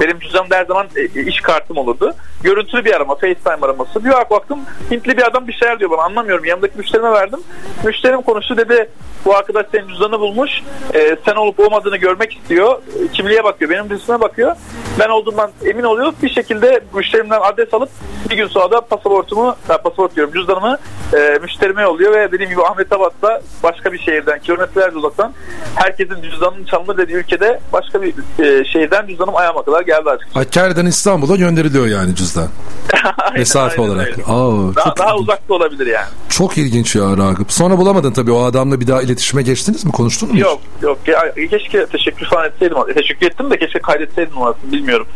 Benim 0.00 0.18
cüzdanımda 0.18 0.56
her 0.56 0.64
zaman 0.64 0.86
e, 0.96 1.22
iş 1.22 1.40
kartım 1.40 1.76
olurdu. 1.76 2.14
Görüntülü 2.42 2.84
bir 2.84 2.94
arama, 2.94 3.14
FaceTime 3.14 3.62
araması. 3.74 4.04
Bir 4.04 4.10
bak 4.10 4.30
baktım 4.30 4.60
Hintli 4.90 5.16
bir 5.16 5.26
adam 5.26 5.48
bir 5.48 5.52
şeyler 5.52 5.78
diyor 5.78 5.90
bana 5.90 6.02
anlamıyorum. 6.02 6.44
Yanımdaki 6.44 6.78
müşterime 6.78 7.12
verdim. 7.12 7.40
Müşterim 7.84 8.22
konuştu 8.22 8.56
dedi 8.56 8.90
bu 9.24 9.36
arkadaş 9.36 9.66
senin 9.72 9.88
cüzdanı 9.88 10.20
bulmuş. 10.20 10.50
E, 10.94 11.16
sen 11.24 11.34
olup 11.34 11.60
olmadığını 11.60 11.96
görmek 11.96 12.36
istiyor. 12.36 12.82
Kimliğe 13.12 13.44
bakıyor. 13.44 13.70
Benim 13.70 13.88
cüzdanıma 13.88 14.24
bakıyor. 14.24 14.56
Ben 14.98 15.08
olduğumdan 15.08 15.50
emin 15.66 15.82
oluyor. 15.82 16.12
Bir 16.22 16.30
şekilde 16.30 16.80
müşterimden 16.94 17.40
adres 17.40 17.74
alıp 17.74 17.88
bir 18.30 18.36
gün 18.36 18.46
sonra 18.46 18.70
da 18.70 18.80
pasaportumu, 18.80 19.56
ha, 19.68 19.78
pasaport 19.78 20.16
diyorum 20.16 20.32
cüzdanımı 20.34 20.78
e, 21.14 21.38
müşterime 21.42 21.82
yolluyor 21.82 22.12
ve 22.12 22.32
dediğim 22.32 22.50
gibi 22.50 22.62
Ahmet 22.62 22.92
Abat'ta 22.92 23.40
başka 23.62 23.92
bir 23.92 23.98
şehirden 23.98 24.38
kilometrelerce 24.38 24.96
uzaktan 24.96 25.32
herkesin 25.74 26.22
cüzdanının 26.22 26.64
çalınır 26.64 26.96
dediği 26.96 27.14
ülkede 27.14 27.60
başka 27.72 28.02
bir 28.02 28.14
e, 28.38 28.64
şehirden 28.64 29.06
cüzdanım 29.06 29.36
ayağıma 29.36 29.62
kadar 29.62 29.82
geldi 29.82 30.10
açıkçası. 30.10 30.38
Hakkari'den 30.38 30.86
İstanbul'a 30.86 31.36
gönderiliyor 31.36 31.86
yani 31.86 32.14
cüzdan. 32.14 32.48
aynen, 33.18 33.40
Aynen 33.72 33.90
olarak. 33.90 34.06
öyle. 34.06 34.22
Aa, 34.26 34.74
Daha, 34.76 34.84
çok 34.84 34.98
daha 34.98 35.16
uzakta 35.16 35.54
olabilir 35.54 35.86
yani. 35.86 36.06
Çok 36.28 36.58
ilginç 36.58 36.96
ya 36.96 37.02
Ragıp. 37.16 37.52
Sonra 37.52 37.78
bulamadın 37.78 38.12
tabii 38.12 38.32
o 38.32 38.44
adamla 38.44 38.80
bir 38.80 38.86
daha 38.86 39.02
iletişime 39.02 39.42
geçtiniz 39.42 39.84
mi? 39.84 39.92
Konuştun 39.92 40.28
mu? 40.28 40.34
hiç? 40.34 40.42
Yok 40.42 40.60
yok 40.82 40.98
Ke- 41.06 41.48
keşke 41.48 41.86
teşekkür 41.86 42.26
falan 42.26 42.46
etseydim. 42.46 42.76
Teşekkür 42.94 43.26
ettim 43.26 43.50
de 43.50 43.58
keşke 43.58 43.78
kaydetseydim 43.78 44.34
numarasını 44.34 44.72
bilmiyorum. 44.72 45.06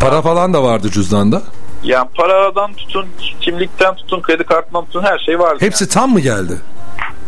Para 0.00 0.22
falan 0.22 0.54
da 0.54 0.62
vardı 0.62 0.90
cüzdanda. 0.90 1.42
Yani 1.82 2.08
paradan 2.14 2.72
tutun, 2.72 3.06
kimlikten 3.40 3.94
tutun, 3.94 4.22
kredi 4.22 4.44
kartından 4.44 4.84
tutun 4.84 5.02
her 5.02 5.18
şey 5.18 5.38
vardı. 5.38 5.56
Hepsi 5.60 5.88
tam 5.88 6.12
mı 6.12 6.20
geldi? 6.20 6.52
yani. 6.52 6.60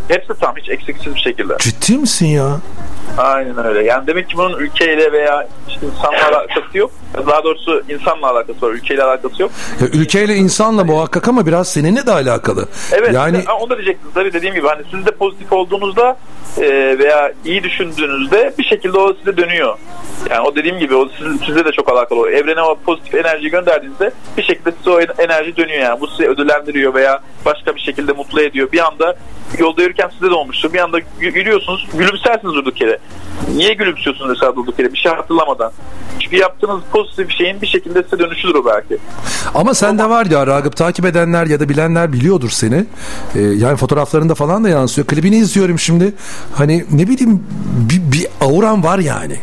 Hepsi 0.09 0.41
tam 0.41 0.57
hiç 0.57 0.69
eksiksiz 0.69 1.15
bir 1.15 1.21
şekilde. 1.21 1.57
Ciddi 1.59 1.99
misin 1.99 2.27
ya? 2.27 2.57
Aynen 3.19 3.67
öyle. 3.67 3.85
Yani 3.85 4.07
demek 4.07 4.29
ki 4.29 4.37
bunun 4.37 4.59
ülkeyle 4.59 5.13
veya 5.13 5.49
işte 5.69 5.87
insanla 5.87 6.29
alakası 6.29 6.79
yok. 6.79 6.91
Daha 7.27 7.45
doğrusu 7.45 7.83
insanla 7.89 8.31
alakası 8.31 8.63
var. 8.63 8.71
Ülkeyle 8.71 9.03
alakası 9.03 9.43
yok. 9.43 9.51
Ya, 9.81 9.87
ülkeyle 9.87 10.35
insanla 10.35 10.85
muhakkak 10.85 11.29
ama 11.29 11.47
biraz 11.47 11.69
seninle 11.69 12.07
de 12.07 12.13
alakalı. 12.13 12.69
Evet. 12.93 13.15
Yani 13.15 13.39
işte, 13.39 13.53
onu 13.53 13.71
da 13.71 13.77
diyecektim. 13.77 14.11
Tabii 14.15 14.33
dediğim 14.33 14.55
gibi 14.55 14.67
hani 14.67 14.83
siz 14.91 15.07
de 15.07 15.11
pozitif 15.11 15.53
olduğunuzda 15.53 16.17
e, 16.59 16.99
veya 16.99 17.33
iyi 17.45 17.63
düşündüğünüzde 17.63 18.55
bir 18.59 18.65
şekilde 18.65 18.99
o 18.99 19.15
size 19.15 19.37
dönüyor. 19.37 19.79
Yani 20.31 20.41
o 20.41 20.57
dediğim 20.57 20.79
gibi 20.79 20.95
o 20.95 21.09
siz, 21.19 21.47
size 21.47 21.65
de 21.65 21.73
çok 21.73 21.89
alakalı. 21.89 22.21
O 22.21 22.29
evrene 22.29 22.63
o 22.63 22.79
pozitif 22.87 23.15
enerji 23.15 23.51
gönderdiğinizde 23.51 24.11
bir 24.37 24.43
şekilde 24.43 24.73
size 24.79 24.91
o 24.91 25.01
enerji 25.01 25.57
dönüyor 25.57 25.83
yani. 25.83 26.01
Bu 26.01 26.07
sizi 26.07 26.29
ödüllendiriyor 26.29 26.95
veya 26.95 27.21
başka 27.45 27.75
bir 27.75 27.81
şekilde 27.81 28.13
mutlu 28.13 28.41
ediyor. 28.43 28.73
Bir 28.73 28.87
anda 28.87 29.17
yolda 29.59 29.83
yürürken 29.83 30.09
size 30.09 30.31
de 30.31 30.35
olmuştur. 30.35 30.73
Bir 30.73 30.79
anda 30.79 30.99
yürüyorsunuz, 31.21 31.89
gülümsersiniz 31.95 32.55
durduk 32.55 32.81
yere. 32.81 32.94
Niye 33.57 33.75
gülümsüyorsunuz 33.75 34.31
mesela 34.31 34.57
durduk? 34.57 34.79
Bir 34.79 34.97
şey 34.97 35.13
hatırlamadan. 35.13 35.73
Çünkü 36.19 36.37
yaptığınız 36.37 36.81
pozitif 36.93 37.29
bir 37.29 37.35
şeyin 37.35 37.61
bir 37.63 37.67
şekilde 37.67 38.03
size 38.03 38.19
dönüşüdür 38.19 38.55
o 38.55 38.65
belki. 38.67 38.99
Ama 39.55 39.75
sende 39.75 40.09
var 40.09 40.27
ya 40.27 40.47
Ragıp 40.47 40.77
takip 40.77 41.05
edenler 41.05 41.47
ya 41.47 41.61
da 41.61 41.69
bilenler 41.69 42.13
biliyordur 42.13 42.51
seni. 42.51 42.85
Ee, 43.35 43.41
yani 43.41 43.77
fotoğraflarında 43.77 44.35
falan 44.35 44.65
da 44.65 44.69
yansıyor. 44.69 45.07
Klibini 45.07 45.37
izliyorum 45.37 45.79
şimdi. 45.79 46.13
Hani 46.55 46.85
ne 46.93 47.09
bileyim 47.09 47.43
bir, 47.91 48.13
bir 48.13 48.27
auran 48.41 48.85
var 48.85 48.99
yani. 48.99 49.37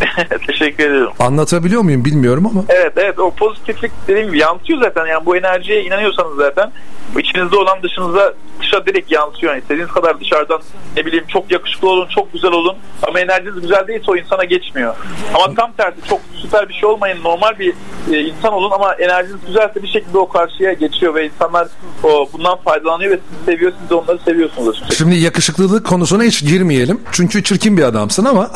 Teşekkür 0.46 0.84
ederim. 0.84 1.08
Anlatabiliyor 1.18 1.82
muyum 1.82 2.04
bilmiyorum 2.04 2.46
ama. 2.46 2.64
Evet 2.68 2.92
evet 2.96 3.18
o 3.18 3.30
pozitiflik 3.30 3.92
dediğim 4.08 4.28
gibi 4.28 4.38
yansıyor 4.38 4.82
zaten. 4.82 5.06
Yani 5.06 5.26
bu 5.26 5.36
enerjiye 5.36 5.84
inanıyorsanız 5.84 6.36
zaten 6.36 6.72
içinizde 7.18 7.56
olan 7.56 7.82
dışınıza 7.82 8.34
dışa 8.60 8.86
direkt 8.86 9.12
yansıyor. 9.12 9.52
Yani 9.52 9.62
istediğiniz 9.62 9.92
kadar 9.92 10.20
dışarıdan 10.20 10.60
ne 10.96 11.06
bileyim 11.06 11.24
çok 11.28 11.52
yakışıklı 11.52 11.88
olun, 11.88 12.08
çok 12.14 12.32
güzel 12.32 12.52
olun 12.52 12.76
ama 13.08 13.20
enerjiniz 13.20 13.60
güzel 13.60 13.86
değilse 13.88 14.10
o 14.10 14.16
insana 14.16 14.44
geçmiyor. 14.44 14.94
Ama 15.34 15.54
tam 15.54 15.72
tersi 15.72 16.08
çok 16.08 16.20
süper 16.42 16.68
bir 16.68 16.74
şey 16.74 16.88
olmayın, 16.88 17.18
normal 17.24 17.58
bir 17.58 17.74
e, 18.12 18.20
insan 18.20 18.52
olun 18.52 18.70
ama 18.70 18.94
enerjiniz 18.94 19.46
güzelse 19.46 19.82
bir 19.82 19.88
şekilde 19.88 20.18
o 20.18 20.28
karşıya 20.28 20.72
geçiyor 20.72 21.14
ve 21.14 21.26
insanlar 21.26 21.68
o 22.02 22.28
bundan 22.32 22.58
faydalanıyor 22.58 23.10
ve 23.10 23.18
sizi 23.30 23.44
seviyor, 23.44 23.72
siz 23.80 23.90
de 23.90 23.94
onları 23.94 24.18
seviyorsunuz 24.18 24.68
açıkçası. 24.68 24.96
Şimdi 24.96 25.16
yakışıklılık 25.16 25.86
konusuna 25.86 26.22
hiç 26.22 26.42
girmeyelim. 26.44 27.00
Çünkü 27.12 27.44
çirkin 27.44 27.76
bir 27.76 27.82
adamsın 27.82 28.24
ama. 28.24 28.50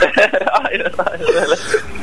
aynen. 0.64 0.89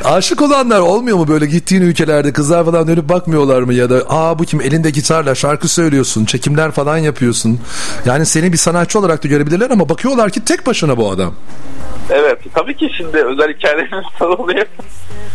Aşık 0.04 0.42
olanlar 0.42 0.80
olmuyor 0.80 1.18
mu 1.18 1.28
böyle 1.28 1.46
gittiğin 1.46 1.82
ülkelerde 1.82 2.34
kızlar 2.34 2.66
falan 2.66 2.88
dönüp 2.88 3.10
bakmıyorlar 3.10 3.62
mı 3.62 3.74
ya 3.74 3.90
da 3.90 4.04
aa 4.10 4.40
bu 4.40 4.44
kim 4.44 4.62
elinde 4.62 4.90
gitarla 4.90 5.36
şarkı 5.36 5.68
söylüyorsun 5.68 6.26
çekimler 6.26 6.72
falan 6.72 6.98
yapıyorsun. 6.98 7.60
Yani 8.06 8.26
seni 8.26 8.54
bir 8.54 8.58
sanatçı 8.58 9.00
olarak 9.00 9.24
da 9.24 9.28
görebilirler 9.28 9.70
ama 9.70 9.90
bakıyorlar 9.90 10.30
ki 10.30 10.46
tek 10.46 10.66
başına 10.68 10.98
bu 10.98 11.12
adam. 11.12 11.34
Evet 12.10 12.40
tabii 12.54 12.78
ki 12.78 12.90
şimdi 12.98 13.18
özel 13.18 13.54
hikayelerimiz 13.54 14.22
oluyor. 14.22 14.66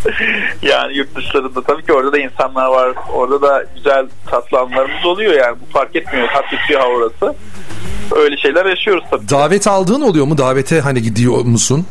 yani 0.62 0.96
yurt 0.96 1.16
dışlarında 1.16 1.62
tabii 1.62 1.86
ki 1.86 1.92
orada 1.92 2.12
da 2.12 2.18
insanlar 2.18 2.66
var. 2.66 2.92
Orada 3.12 3.42
da 3.42 3.64
güzel 3.74 4.06
tatlı 4.26 4.58
anlarımız 4.58 5.06
oluyor 5.06 5.32
yani 5.32 5.56
bu 5.60 5.72
fark 5.72 5.96
etmiyor. 5.96 6.28
Tat 6.28 6.44
bitiyor 6.52 6.80
ha 6.80 6.86
orası. 6.86 7.34
Öyle 8.16 8.36
şeyler 8.36 8.66
yaşıyoruz 8.66 9.04
tabii. 9.10 9.28
Davet 9.28 9.66
aldığın 9.66 10.00
oluyor 10.00 10.26
mu? 10.26 10.38
Davete 10.38 10.80
hani 10.80 11.02
gidiyor 11.02 11.44
musun? 11.44 11.86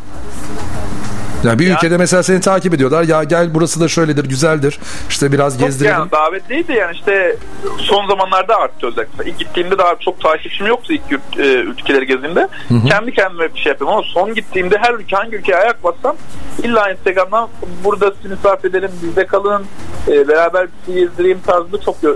Yani 1.44 1.60
bir 1.60 1.66
Yani- 1.68 1.76
ülkede 1.76 1.98
mesela 1.98 2.24
seni 2.24 2.42
takip 2.42 2.74
ediyorlar. 2.74 3.04
Ya 3.04 3.24
gel 3.24 3.54
burası 3.54 3.82
da 3.82 3.88
şöyledir, 3.88 4.26
güzeldir. 4.26 4.80
İşte 5.10 5.32
biraz 5.32 5.54
Yok 5.54 5.70
gezdirelim. 5.70 5.96
yani 5.96 6.12
davet 6.12 6.50
değil 6.50 6.68
de 6.68 6.74
yani 6.74 6.96
işte 6.96 7.36
son 7.78 8.08
zamanlarda 8.08 8.56
arttı 8.56 8.88
özellikle. 8.88 9.30
İlk 9.30 9.40
gittiğimde 9.40 9.78
daha 9.78 9.96
çok 10.00 10.22
takipçim 10.22 10.68
yoktu 10.68 10.94
ilk 10.94 11.12
yurt, 11.12 11.40
e, 11.40 11.44
ülkeleri 11.54 12.08
gezdiğimde. 12.08 12.48
Kendi 12.90 13.12
kendime 13.14 13.54
bir 13.54 13.60
şey 13.60 13.70
yapıyorum 13.72 13.98
ama 13.98 14.08
son 14.14 14.34
gittiğimde 14.36 14.78
her 14.78 14.94
ülke 14.94 15.16
hangi 15.16 15.36
ülkeye 15.36 15.56
ayak 15.58 15.84
bassam 15.84 16.16
illa 16.64 16.92
Instagram'dan 16.92 17.50
burada 17.84 18.12
sizi 18.12 18.28
misafir 18.28 18.70
edelim, 18.70 18.92
bizde 19.04 19.26
kalın, 19.26 19.64
e, 20.08 20.28
beraber 20.28 20.68
sizi 20.86 21.00
gezdireyim 21.00 21.40
tarzında 21.46 21.82
çok 21.82 21.96
e, 22.04 22.08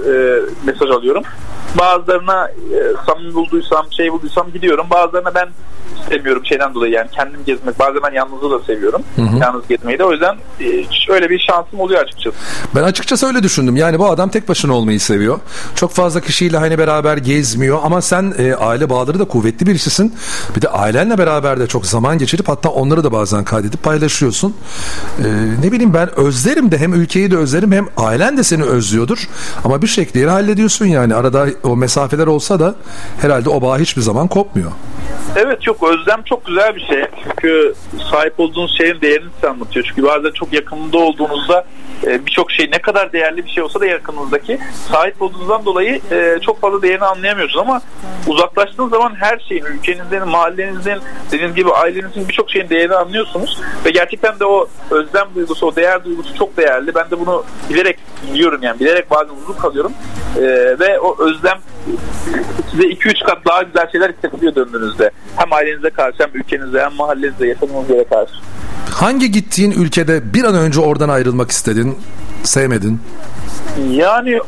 mesaj 0.66 0.90
alıyorum. 0.90 1.24
Bazılarına 1.80 2.48
e, 2.48 2.78
samimi 3.08 3.34
bulduysam, 3.34 3.86
şey 3.98 4.12
bulduysam 4.12 4.52
gidiyorum. 4.54 4.86
Bazılarına 4.90 5.36
ben 5.36 5.48
sevmiyorum 6.10 6.46
şeyden 6.46 6.74
dolayı 6.74 6.92
yani 6.94 7.10
kendim 7.12 7.40
gezmek. 7.46 7.80
Bazen 7.80 8.02
ben 8.04 8.12
yalnızlığı 8.14 8.52
da 8.60 8.64
seviyorum. 8.64 9.02
Yalnız 9.18 9.68
gezmeyi 9.68 10.00
de. 10.00 10.04
O 10.04 10.12
yüzden 10.12 10.36
e, 10.62 10.86
öyle 11.10 11.30
bir 11.30 11.40
şansım 11.40 11.80
oluyor 11.80 12.02
açıkçası. 12.02 12.36
Ben 12.76 12.84
açıkçası 12.84 13.28
öyle 13.28 13.44
düşündüm. 13.44 13.76
Yani 13.76 14.00
bu 14.00 14.10
adam 14.10 14.30
tek 14.30 14.50
başına 14.50 14.74
olmayı 14.74 15.00
seviyor. 15.00 15.40
Çok 15.76 15.92
fazla 15.92 16.22
kişiyle 16.22 16.58
hani 16.58 16.78
beraber 16.78 17.18
gezmiyor 17.18 17.80
ama 17.84 18.02
sen 18.02 18.34
e, 18.38 18.56
aile 18.56 18.90
bağları 18.90 19.20
da 19.20 19.26
kuvvetli 19.26 19.66
birisisin. 19.66 20.16
Bir 20.56 20.62
de 20.62 20.70
ailenle 20.70 21.18
beraber 21.18 21.60
de 21.60 21.68
çok 21.68 21.86
zaman 21.86 22.18
geçirip 22.18 22.48
hatta 22.48 22.70
onları 22.70 23.04
da 23.04 23.12
bazen 23.12 23.44
kaydedip 23.44 23.84
paylaşıyorsun. 23.84 24.56
E, 25.20 25.28
ne 25.64 25.72
bileyim 25.72 25.94
ben 25.94 26.20
özlerim 26.20 26.72
de 26.72 26.78
hem 26.78 26.94
ülkeyi 26.94 27.32
de 27.32 27.38
özlerim 27.38 27.72
hem 27.72 27.88
ailen 27.98 28.38
de 28.38 28.44
seni 28.44 28.64
özlüyordur. 28.64 29.30
Ama 29.64 29.82
bir 29.82 29.88
şekilde 29.88 30.26
hallediyorsun 30.30 30.86
yani. 30.86 31.16
Arada 31.16 31.48
o 31.64 31.76
mesafeler 31.76 32.28
olsa 32.28 32.60
da 32.60 32.76
herhalde 33.22 33.50
o 33.50 33.62
bağ 33.62 33.78
hiçbir 33.78 34.02
zaman 34.02 34.28
kopmuyor. 34.28 34.72
Evet 35.36 35.68
yok 35.68 35.84
özlem 35.84 36.24
çok 36.26 36.46
güzel 36.46 36.76
bir 36.76 36.82
şey. 36.82 37.04
Çünkü 37.24 37.74
sahip 38.12 38.40
olduğunuz 38.40 38.78
şeyin 38.78 39.02
değerini 39.06 39.30
size 39.36 39.50
anlatıyor. 39.50 39.86
Çünkü 39.90 40.04
bazen 40.04 40.32
çok 40.32 40.54
yakınında 40.54 40.98
olduğunuzda 40.98 41.66
e, 42.04 42.26
birçok 42.26 42.52
şey 42.52 42.72
ne 42.72 42.80
kadar 42.80 43.14
değerli 43.14 43.46
bir 43.46 43.50
şey 43.50 43.64
olsa 43.64 43.80
da 43.80 43.86
yakınınızdaki 43.86 44.60
sahip 44.92 45.22
olduğunuzdan 45.22 45.66
dolayı 45.66 46.02
e, 46.12 46.40
çok 46.42 46.62
fazla 46.62 46.82
değerini 46.82 47.06
anlayamıyorsunuz 47.06 47.62
ama 47.62 47.82
uzaklaştığınız 48.28 48.90
zaman 48.90 49.16
her 49.16 49.40
şeyin 49.40 49.66
ülkenizin, 49.66 50.28
mahallenizin, 50.28 50.98
dediğiniz 51.32 51.56
gibi 51.56 51.72
ailenizin 51.72 52.28
birçok 52.28 52.52
şeyin 52.52 52.70
değerini 52.70 52.96
anlıyorsunuz 52.96 53.62
ve 53.86 53.90
gerçekten 53.90 54.40
de 54.40 54.46
o 54.46 54.68
özlem 54.92 55.28
duygusu, 55.36 55.68
o 55.68 55.76
değer 55.76 56.06
duygusu 56.06 56.36
çok 56.36 56.58
değerli. 56.58 56.96
Ben 56.96 57.12
de 57.12 57.20
bunu 57.20 57.44
bilerek 57.70 57.98
biliyorum 58.34 58.60
yani 58.64 58.80
bilerek 58.80 59.12
bazen 59.12 59.34
uzun 59.44 59.54
kalıyorum 59.54 59.92
E, 60.38 60.42
ve 60.80 61.00
o 61.00 61.26
özlem 61.26 61.58
size 62.72 62.84
2-3 62.84 63.26
kat 63.26 63.46
daha 63.46 63.64
güzel 63.64 63.92
şeyler 63.92 64.10
hissettiriyor 64.10 64.56
döndüğünüzde. 64.56 65.12
Hem 65.36 65.54
ailenize 65.54 65.90
karşı 65.90 66.24
hem 66.24 66.30
ülkenize 66.34 66.80
hem 66.80 66.94
mahallenize 66.94 67.48
yaşadığınız 67.48 67.90
yere 67.90 68.04
karşı. 68.04 68.34
Hangi 68.92 69.32
gittiğin 69.32 69.72
ülkede 69.72 70.34
bir 70.34 70.44
an 70.44 70.56
önce 70.56 70.80
oradan 70.80 71.10
ayrılmak 71.10 71.52
istedin, 71.52 71.98
sevmedin? 72.44 73.00
Yani 73.92 74.40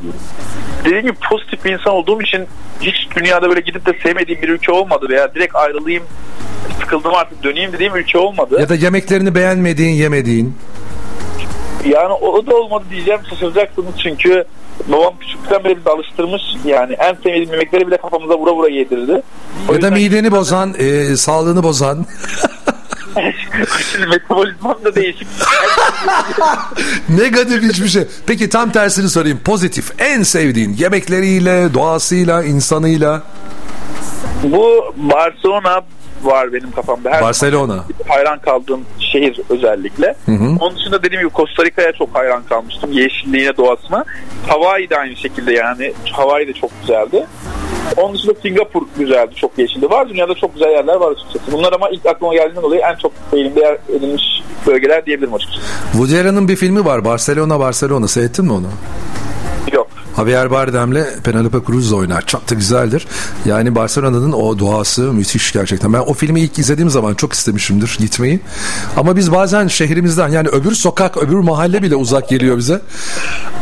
dediğim 0.86 1.02
gibi 1.02 1.17
pozitif 1.30 1.65
bir 1.65 1.73
insan 1.73 1.93
olduğum 1.93 2.21
için 2.21 2.45
hiç 2.82 2.95
dünyada 3.15 3.50
böyle 3.50 3.62
gidip 3.62 3.86
de 3.86 4.00
sevmediğim 4.04 4.41
bir 4.41 4.50
ülke 4.50 4.71
olmadı 4.71 5.06
veya 5.10 5.34
direkt 5.36 5.56
ayrılayım 5.56 6.04
sıkıldım 6.82 7.13
artık 7.13 7.43
döneyim 7.43 7.73
dediğim 7.73 7.95
ülke 7.95 8.17
olmadı. 8.17 8.58
Ya 8.60 8.69
da 8.69 8.76
yemeklerini 8.76 9.36
beğenmediğin, 9.36 9.93
yemediğin? 9.93 10.56
Yani 11.86 12.13
o, 12.13 12.45
da 12.45 12.56
olmadı 12.56 12.84
diyeceğim 12.89 13.21
şaşıracaksınız 13.30 13.93
çünkü 14.04 14.45
babam 14.88 15.13
küçükten 15.19 15.63
beri 15.63 15.78
bizi 15.78 15.89
alıştırmış. 15.89 16.41
Yani 16.65 16.93
en 16.93 17.13
sevmediğim 17.13 17.52
yemekleri 17.52 17.88
bile 17.88 17.97
kafamıza 17.97 18.38
vura 18.38 18.54
vura 18.54 18.69
yedirdi. 18.69 19.21
O 19.69 19.73
Ya 19.73 19.82
da 19.82 19.91
mideni 19.91 20.32
bozan, 20.32 20.73
e, 20.78 21.15
sağlığını 21.17 21.63
bozan. 21.63 22.06
şimdi 23.91 24.08
metabolizmam 24.08 24.76
da 24.86 24.96
değişik. 24.96 25.28
Negatif 27.10 27.63
hiçbir 27.63 27.88
şey. 27.88 28.04
Peki 28.28 28.50
tam 28.50 28.72
tersini 28.72 29.10
sorayım. 29.10 29.39
Pozitif. 29.46 29.91
En 30.02 30.24
sevdiğin 30.24 30.74
yemekleriyle, 30.74 31.74
doğasıyla, 31.74 32.43
insanıyla. 32.43 33.22
Bu 34.43 34.93
Barcelona 34.98 35.82
var 36.24 36.54
benim 36.54 36.72
kafamda. 36.72 37.12
Her 37.12 37.22
Barcelona. 37.22 37.84
hayran 38.08 38.39
kaldığım 38.39 38.82
şehir 39.00 39.41
özellikle. 39.50 40.15
Onun 40.60 40.76
dışında 40.76 41.04
dediğim 41.04 41.24
gibi 41.24 41.34
Costa 41.36 41.65
Rica'ya 41.65 41.91
çok 41.93 42.15
hayran 42.15 42.43
kalmıştım. 42.43 42.91
Yeşilliğine, 42.91 43.58
doğasına. 43.58 44.06
Hawaii 44.48 44.89
de 44.89 44.98
aynı 44.98 45.15
şekilde 45.15 45.54
yani. 45.54 45.93
Hawaii 46.12 46.48
de 46.48 46.54
çok 46.54 46.72
güzeldi. 46.82 47.26
Onun 47.97 48.15
dışında 48.15 48.34
Singapur 48.41 48.82
güzeldi. 48.97 49.32
Çok 49.36 49.58
yeşildi. 49.58 49.89
Var 49.89 50.10
dünyada 50.10 50.36
çok 50.36 50.54
güzel 50.54 50.69
yerler 50.69 50.95
var 50.95 51.12
açıkçası. 51.12 51.52
Bunlar 51.52 51.73
ama 51.73 51.89
ilk 51.89 52.06
aklıma 52.06 52.34
geldiğinden 52.34 52.63
dolayı 52.63 52.82
en 52.91 52.95
çok 52.95 53.12
beynimde 53.34 53.60
yer 53.60 53.78
edilmiş 53.89 54.23
bölgeler 54.67 55.06
diyebilirim 55.06 55.34
açıkçası. 55.34 55.62
Woody 55.91 56.19
Allen'ın 56.19 56.47
bir 56.47 56.56
filmi 56.56 56.86
var. 56.86 57.06
Barcelona, 57.06 57.60
Barcelona. 57.60 58.08
Seyrettin 58.08 58.45
mi 58.45 58.54
onu? 58.54 58.67
Javier 60.18 60.52
Bardem'le 60.52 61.04
Penelope 61.24 61.58
Cruz 61.68 61.94
oynar. 61.94 62.26
Çok 62.26 62.50
da 62.50 62.56
güzeldir. 62.56 63.08
Yani 63.46 63.76
Barcelona'nın 63.76 64.32
o 64.32 64.60
doğası 64.60 65.02
müthiş 65.02 65.52
gerçekten. 65.52 65.94
Ben 65.94 66.00
o 66.00 66.14
filmi 66.14 66.40
ilk 66.42 66.60
izlediğim 66.60 66.90
zaman 66.90 67.14
çok 67.14 67.34
istemişimdir 67.34 67.98
gitmeyi. 68.00 68.40
Ama 68.98 69.16
biz 69.16 69.32
bazen 69.32 69.68
şehrimizden 69.68 70.30
yani 70.30 70.48
öbür 70.48 70.72
sokak, 70.76 71.18
öbür 71.18 71.36
mahalle 71.36 71.84
bile 71.84 71.96
uzak 71.96 72.30
geliyor 72.30 72.58
bize. 72.58 72.82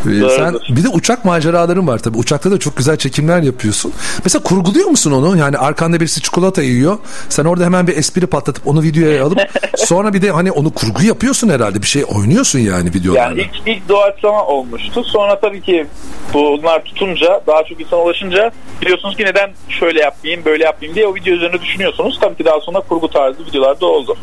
Ee, 0.06 0.30
Sen 0.38 0.56
bir 0.70 0.84
de 0.84 0.90
uçak 0.90 1.26
maceraların 1.26 1.88
var 1.88 1.98
tabii. 2.00 2.18
Uçakta 2.18 2.52
da 2.52 2.58
çok 2.60 2.78
güzel 2.78 2.98
çekimler 2.98 3.42
yapıyorsun. 3.42 3.94
Mesela 4.24 4.44
kurguluyor 4.44 4.88
musun 4.88 5.12
onu? 5.12 5.38
Yani 5.38 5.58
arkanda 5.58 6.00
birisi 6.00 6.22
çikolata 6.22 6.62
yiyor. 6.62 6.98
Sen 7.30 7.46
orada 7.46 7.66
hemen 7.66 7.88
bir 7.88 7.98
espri 7.98 8.28
patlatıp 8.28 8.68
onu 8.68 8.82
videoya 8.82 9.26
alıp 9.26 9.40
sonra 9.78 10.14
bir 10.14 10.22
de 10.22 10.32
hani 10.32 10.52
onu 10.52 10.74
kurgu 10.74 11.04
yapıyorsun 11.04 11.50
herhalde. 11.50 11.82
Bir 11.82 11.88
şey 11.88 12.06
oynuyorsun 12.08 12.60
yani 12.60 12.94
videolarda. 12.94 13.30
Yani 13.30 13.42
ilk, 13.42 13.68
ilk 13.78 13.90
doğaçlama 13.90 14.46
olmuştu. 14.46 15.04
Sonra 15.04 15.40
tabii 15.40 15.62
ki 15.62 15.88
bu 16.34 16.45
bunlar 16.46 16.84
tutunca 16.84 17.42
daha 17.48 17.64
çok 17.64 17.82
insana 17.82 18.02
ulaşınca 18.02 18.52
biliyorsunuz 18.82 19.18
ki 19.18 19.26
neden 19.26 19.52
şöyle 19.70 20.02
yapmayayım 20.02 20.46
böyle 20.46 20.64
yapmayayım 20.64 20.96
diye 20.96 21.08
o 21.08 21.16
video 21.16 21.34
üzerine 21.34 21.62
düşünüyorsunuz. 21.62 22.20
Tabii 22.22 22.36
ki 22.36 22.46
daha 22.46 22.60
sonra 22.60 22.80
kurgu 22.80 23.10
tarzı 23.10 23.46
videolar 23.46 23.82
da 23.82 23.86
oldu. 23.86 24.18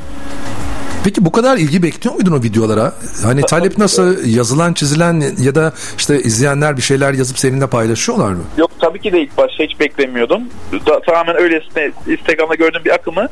Peki 1.05 1.25
bu 1.25 1.33
kadar 1.33 1.57
ilgi 1.57 1.83
bekliyor 1.83 2.15
muydun 2.15 2.33
o 2.33 2.43
videolara? 2.43 2.93
Hani 3.25 3.41
talep 3.43 3.79
nasıl? 3.79 4.27
Yazılan, 4.27 4.73
çizilen 4.73 5.23
ya 5.39 5.55
da 5.55 5.73
işte 5.99 6.19
izleyenler 6.19 6.77
bir 6.77 6.83
şeyler 6.83 7.13
yazıp 7.13 7.39
seninle 7.39 7.67
paylaşıyorlar 7.67 8.33
mı? 8.33 8.43
Yok 8.59 8.71
tabii 8.81 9.01
ki 9.01 9.13
de 9.13 9.21
ilk 9.21 9.37
başta 9.37 9.65
hiç 9.65 9.81
beklemiyordum. 9.81 10.43
Da, 10.87 11.01
tamamen 11.01 11.37
öylesine 11.37 11.91
Instagram'da 12.07 12.55
gördüğüm 12.55 12.85
bir 12.85 12.91
akımı 12.91 13.29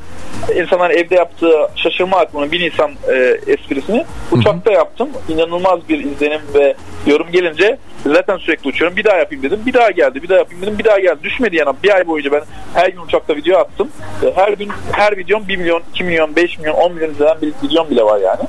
insanlar 0.56 0.90
evde 0.90 1.14
yaptığı 1.14 1.52
şaşırma 1.76 2.16
akımını 2.16 2.52
bir 2.52 2.61
Nisan 2.61 2.90
e, 3.09 3.37
esprisini 3.46 4.04
uçakta 4.33 4.72
yaptım. 4.72 5.09
İnanılmaz 5.28 5.88
bir 5.88 6.04
izlenim 6.04 6.40
ve 6.54 6.74
yorum 7.06 7.30
gelince 7.33 7.78
zaten 8.06 8.37
sürekli 8.37 8.68
uçuyorum. 8.68 8.96
Bir 8.96 9.04
daha 9.04 9.16
yapayım 9.16 9.42
dedim. 9.42 9.61
Bir 9.66 9.72
daha 9.72 9.90
geldi. 9.90 10.22
Bir 10.22 10.28
daha 10.28 10.38
yapayım 10.38 10.62
dedim. 10.62 10.78
Bir 10.78 10.85
daha 10.85 10.98
geldi. 10.98 11.18
Düşmedi 11.22 11.56
yana. 11.56 11.74
Bir 11.83 11.94
ay 11.94 12.06
boyunca 12.06 12.33
ben 12.33 12.42
her 12.74 12.88
gün 12.88 13.00
uçakta 13.00 13.37
video 13.37 13.59
attım. 13.59 13.88
Her 14.35 14.52
gün 14.52 14.68
her 14.92 15.16
videom 15.16 15.48
1 15.48 15.56
milyon, 15.56 15.83
2 15.94 16.04
milyon, 16.04 16.37
5 16.37 16.59
milyon, 16.59 16.74
10 16.74 16.92
milyon 16.92 17.11
izlenen 17.11 17.37
bir 17.42 17.52
videom 17.62 17.90
bile 17.90 18.03
var 18.03 18.20
yani. 18.20 18.40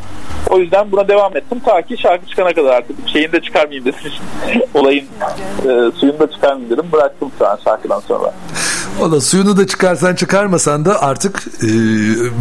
O 0.49 0.59
yüzden 0.59 0.91
buna 0.91 1.07
devam 1.07 1.37
ettim. 1.37 1.61
Ta 1.65 1.81
ki 1.81 1.97
şarkı 1.97 2.25
çıkana 2.27 2.53
kadar 2.53 2.73
artık 2.73 3.09
şeyini 3.09 3.31
de 3.31 3.41
çıkarmayayım 3.41 3.85
dedim. 3.85 4.11
Olayın 4.73 5.05
e, 5.59 5.91
suyunu 5.99 6.19
da 6.19 6.31
çıkarmayayım 6.31 6.69
dedim. 6.69 6.85
Bıraktım 6.91 7.31
şu 7.37 7.47
an 7.47 7.59
şarkıdan 7.63 7.99
sonra. 7.99 8.33
Valla 8.99 9.21
suyunu 9.21 9.57
da 9.57 9.67
çıkarsan 9.67 10.15
çıkarmasan 10.15 10.85
da 10.85 11.01
artık 11.01 11.43
e, 11.63 11.67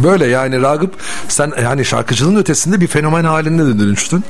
böyle 0.03 0.27
yani 0.27 0.61
Ragıp 0.61 0.93
sen 1.27 1.53
yani 1.63 1.85
şarkıcılığın 1.85 2.35
ötesinde 2.35 2.81
bir 2.81 2.87
fenomen 2.87 3.23
halinde 3.23 3.65
de 3.65 3.79
dönüştün. 3.79 4.23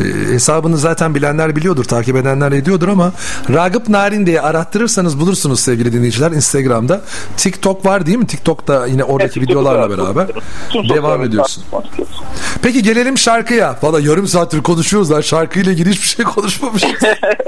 E, 0.00 0.04
hesabını 0.32 0.78
zaten 0.78 1.14
bilenler 1.14 1.56
biliyordur, 1.56 1.84
takip 1.84 2.16
edenler 2.16 2.52
ediyordur 2.52 2.88
ama 2.88 3.12
Ragıp 3.54 3.88
Narin 3.88 4.26
diye 4.26 4.40
arattırırsanız 4.40 5.20
bulursunuz 5.20 5.60
sevgili 5.60 5.92
dinleyiciler 5.92 6.30
Instagram'da. 6.30 7.00
TikTok 7.36 7.86
var 7.86 8.06
değil 8.06 8.18
mi? 8.18 8.26
TikTok'ta 8.26 8.86
yine 8.86 9.04
oradaki 9.04 9.38
Evet, 9.38 9.48
videolarla 9.48 9.90
beraber 9.90 10.28
devam 10.74 11.22
ediyorsun. 11.22 11.64
Peki 12.62 12.82
gelelim 12.82 13.18
şarkıya. 13.18 13.76
Valla 13.82 14.00
yarım 14.00 14.28
saattir 14.28 14.62
konuşuyoruz 14.62 15.10
lan. 15.10 15.20
Şarkıyla 15.20 15.72
ilgili 15.72 15.90
hiçbir 15.90 16.06
şey 16.06 16.24
konuşmamışız. 16.24 16.90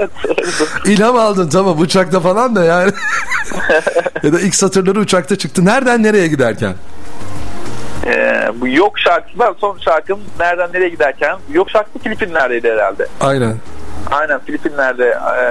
İlham 0.85 1.15
aldın 1.15 1.49
tamam 1.49 1.79
uçakta 1.79 2.19
falan 2.19 2.55
da 2.55 2.63
yani. 2.63 2.91
ya 4.23 4.33
da 4.33 4.39
ilk 4.39 4.55
satırları 4.55 4.99
uçakta 4.99 5.35
çıktı. 5.35 5.65
Nereden 5.65 6.03
nereye 6.03 6.27
giderken? 6.27 6.73
Ee, 8.05 8.47
bu 8.61 8.67
Yok 8.67 8.99
şarkısı 8.99 9.37
son 9.61 9.77
şarkım 9.77 10.19
nereden 10.39 10.73
nereye 10.73 10.89
giderken 10.89 11.37
Yok 11.53 11.69
şarkısı 11.69 11.99
Filipinler'deydi 11.99 12.71
herhalde. 12.71 13.07
Aynen. 13.21 13.55
Aynen 14.11 14.39
Filipinler'de 14.39 15.07
e, 15.09 15.43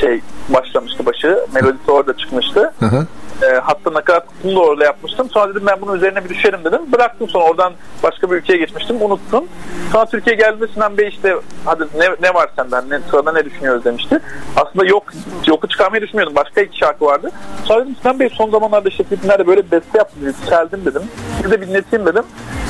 şey 0.00 0.20
başlamıştı 0.48 1.06
başı. 1.06 1.38
Melodisi 1.54 1.90
orada 1.90 2.16
çıkmıştı. 2.16 2.72
Hı 2.80 2.86
hı. 2.86 3.06
E, 3.42 3.46
hatta 3.46 3.92
nakaratını 3.94 4.54
da 4.54 4.60
orada 4.60 4.84
yapmıştım. 4.84 5.30
Sonra 5.30 5.50
dedim 5.50 5.66
ben 5.66 5.80
bunun 5.80 5.96
üzerine 5.96 6.24
bir 6.24 6.28
düşerim 6.28 6.64
dedim. 6.64 6.80
Bıraktım 6.92 7.28
sonra 7.28 7.44
oradan 7.44 7.72
başka 8.02 8.30
bir 8.30 8.36
ülkeye 8.36 8.58
geçmiştim. 8.58 9.02
Unuttum. 9.02 9.44
Sonra 9.92 10.06
Türkiye'ye 10.06 10.42
geldiğinde 10.42 10.72
Sinan 10.72 10.98
Bey 10.98 11.08
işte 11.08 11.36
hadi 11.64 11.84
ne, 11.98 12.28
ne 12.28 12.34
var 12.34 12.50
senden 12.56 12.90
ne, 12.90 13.00
sırada 13.10 13.32
ne 13.32 13.44
düşünüyoruz 13.44 13.84
demişti. 13.84 14.20
Aslında 14.56 14.86
yok 14.86 15.04
yoku 15.46 15.68
çıkarmayı 15.68 16.02
düşünmüyordum. 16.02 16.36
Başka 16.36 16.60
iki 16.60 16.78
şarkı 16.78 17.04
vardı. 17.04 17.30
Sonra 17.64 17.82
dedim 17.82 17.96
Sinan 18.02 18.20
Bey 18.20 18.28
son 18.28 18.50
zamanlarda 18.50 18.88
işte 18.88 19.04
Filipinler'de 19.04 19.46
böyle 19.46 19.70
beste 19.70 19.98
yaptım. 19.98 20.22
Yükseldim 20.24 20.84
dedim. 20.84 21.02
Bir 21.44 21.50
de 21.50 21.66
dinleteyim 21.66 22.06
dedim. 22.06 22.24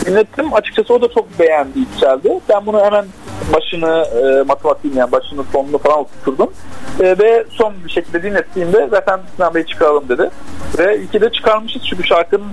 Dinlettim. 0.07 0.55
Açıkçası 0.55 0.95
o 0.95 1.03
da 1.03 1.09
çok 1.09 1.39
beğendi 1.39 1.79
yükseldi. 1.79 2.41
Ben 2.49 2.67
bunu 2.67 2.85
hemen 2.85 3.05
başını 3.53 4.05
e, 4.05 4.43
matematiğin 4.43 4.95
yani 4.95 5.13
başını 5.13 5.45
sonunu 5.53 5.79
falan 5.79 5.99
oturturdum. 5.99 6.53
E, 7.01 7.19
ve 7.19 7.45
son 7.51 7.75
bir 7.85 7.91
şekilde 7.91 8.23
dinlettiğimde 8.23 8.89
zaten 8.91 9.21
Sinan 9.37 9.55
Bey 9.55 9.65
çıkaralım 9.65 10.09
dedi. 10.09 10.31
Ve 10.79 10.99
iki 10.99 11.21
de 11.21 11.33
çıkarmışız 11.33 11.83
çünkü 11.91 12.05
şarkının 12.05 12.47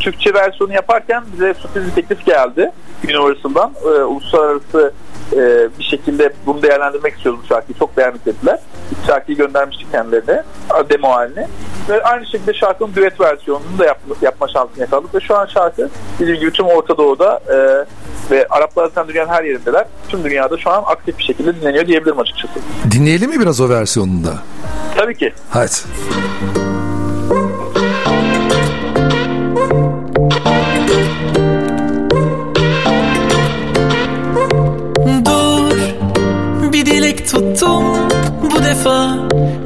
Türkçe 0.00 0.34
versiyonu 0.34 0.72
yaparken 0.72 1.24
bize 1.32 1.54
sürpriz 1.54 1.86
bir 1.86 1.90
teklif 2.02 2.26
geldi 2.26 2.72
Universal'dan. 3.04 3.72
E, 3.84 4.02
uluslararası 4.02 4.92
e, 5.32 5.68
bir 5.78 5.84
şekilde 5.84 6.32
bunu 6.46 6.62
değerlendirmek 6.62 7.14
istiyoruz 7.16 7.40
bu 7.44 7.46
şarkıyı. 7.46 7.78
Çok 7.78 7.96
beğendik 7.96 8.26
dediler. 8.26 8.58
Şarkıyı 9.06 9.38
göndermiştik 9.38 9.92
kendilerine. 9.92 10.42
Demo 10.90 11.10
halini. 11.10 11.46
Ve 11.88 12.02
aynı 12.02 12.26
şekilde 12.26 12.54
şarkının 12.54 12.94
düet 12.94 13.20
versiyonunu 13.20 13.78
da 13.78 13.84
yap, 13.84 13.98
yapma 14.22 14.48
şansını 14.48 14.80
yakaladık. 14.80 15.14
Ve 15.14 15.20
şu 15.20 15.36
an 15.36 15.46
şarkı 15.46 15.88
dediğim 16.18 16.40
gibi 16.40 16.52
tüm 16.52 16.66
Orta 16.66 16.96
Doğu'da 16.96 17.40
e, 17.48 17.56
ve 18.30 18.46
Araplar 18.50 18.86
zaten 18.86 19.08
dünyanın 19.08 19.28
her 19.28 19.44
yerindeler. 19.44 19.86
Tüm 20.08 20.24
dünyada 20.24 20.58
şu 20.58 20.70
an 20.70 20.82
aktif 20.86 21.18
bir 21.18 21.24
şekilde 21.24 21.60
dinleniyor 21.60 21.86
diyebilirim 21.86 22.18
açıkçası. 22.18 22.54
Dinleyelim 22.90 23.30
mi 23.30 23.40
biraz 23.40 23.60
o 23.60 23.68
versiyonunu 23.68 24.24
da? 24.24 24.34
Tabii 24.96 25.16
ki. 25.16 25.32
Hadi. 25.50 25.70
Dur 35.24 35.78
bir 36.72 36.86
dilek 36.86 37.30
tuttum 37.30 37.84
bu 38.42 38.64
defa 38.64 39.16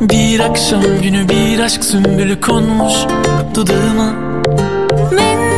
Bir 0.00 0.40
akşam 0.40 0.82
günü 1.02 1.28
bir 1.28 1.60
aşk 1.60 1.84
sümbülü 1.84 2.40
konmuş 2.40 2.94
dudağıma 3.54 4.34
من 5.12 5.53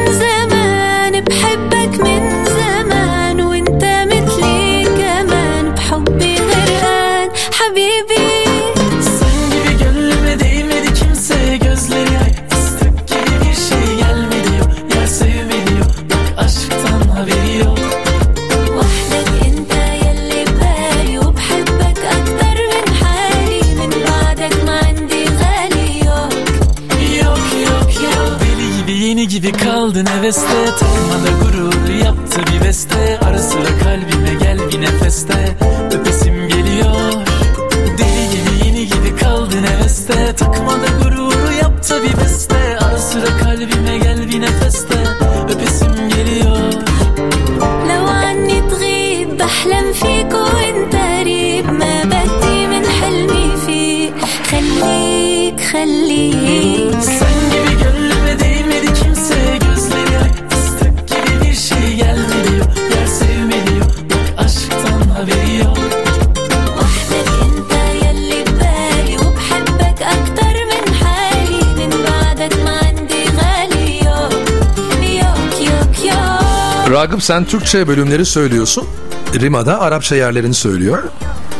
sen 77.26 77.44
Türkçe 77.44 77.88
bölümleri 77.88 78.24
söylüyorsun. 78.24 78.88
Rima 79.34 79.66
da 79.66 79.80
Arapça 79.80 80.16
yerlerini 80.16 80.54
söylüyor. 80.54 81.02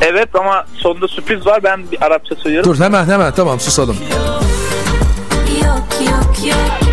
Evet 0.00 0.29
ama 0.35 0.64
sonunda 0.76 1.09
sürpriz 1.09 1.46
var. 1.46 1.62
Ben 1.64 1.90
bir 1.90 2.02
Arapça 2.07 2.35
söylüyorum. 2.35 2.72
Dur 2.72 2.81
hemen 2.85 3.05
hemen 3.05 3.33
tamam 3.33 3.61
susalım. 3.61 3.96
Yok 5.62 5.88
yok 6.00 6.46
yok. 6.46 6.87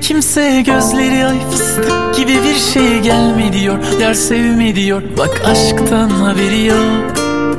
kimse 0.00 0.62
gözleri 0.66 1.26
ay 1.26 1.50
fıstık 1.50 2.14
gibi 2.16 2.32
bir 2.32 2.72
şey 2.72 3.00
gelme 3.00 3.52
diyor 3.52 3.78
Yar 4.00 4.14
sevme 4.14 4.74
diyor 4.74 5.02
bak 5.18 5.42
aşktan 5.44 6.08
haberi 6.08 6.64
yok 6.64 6.78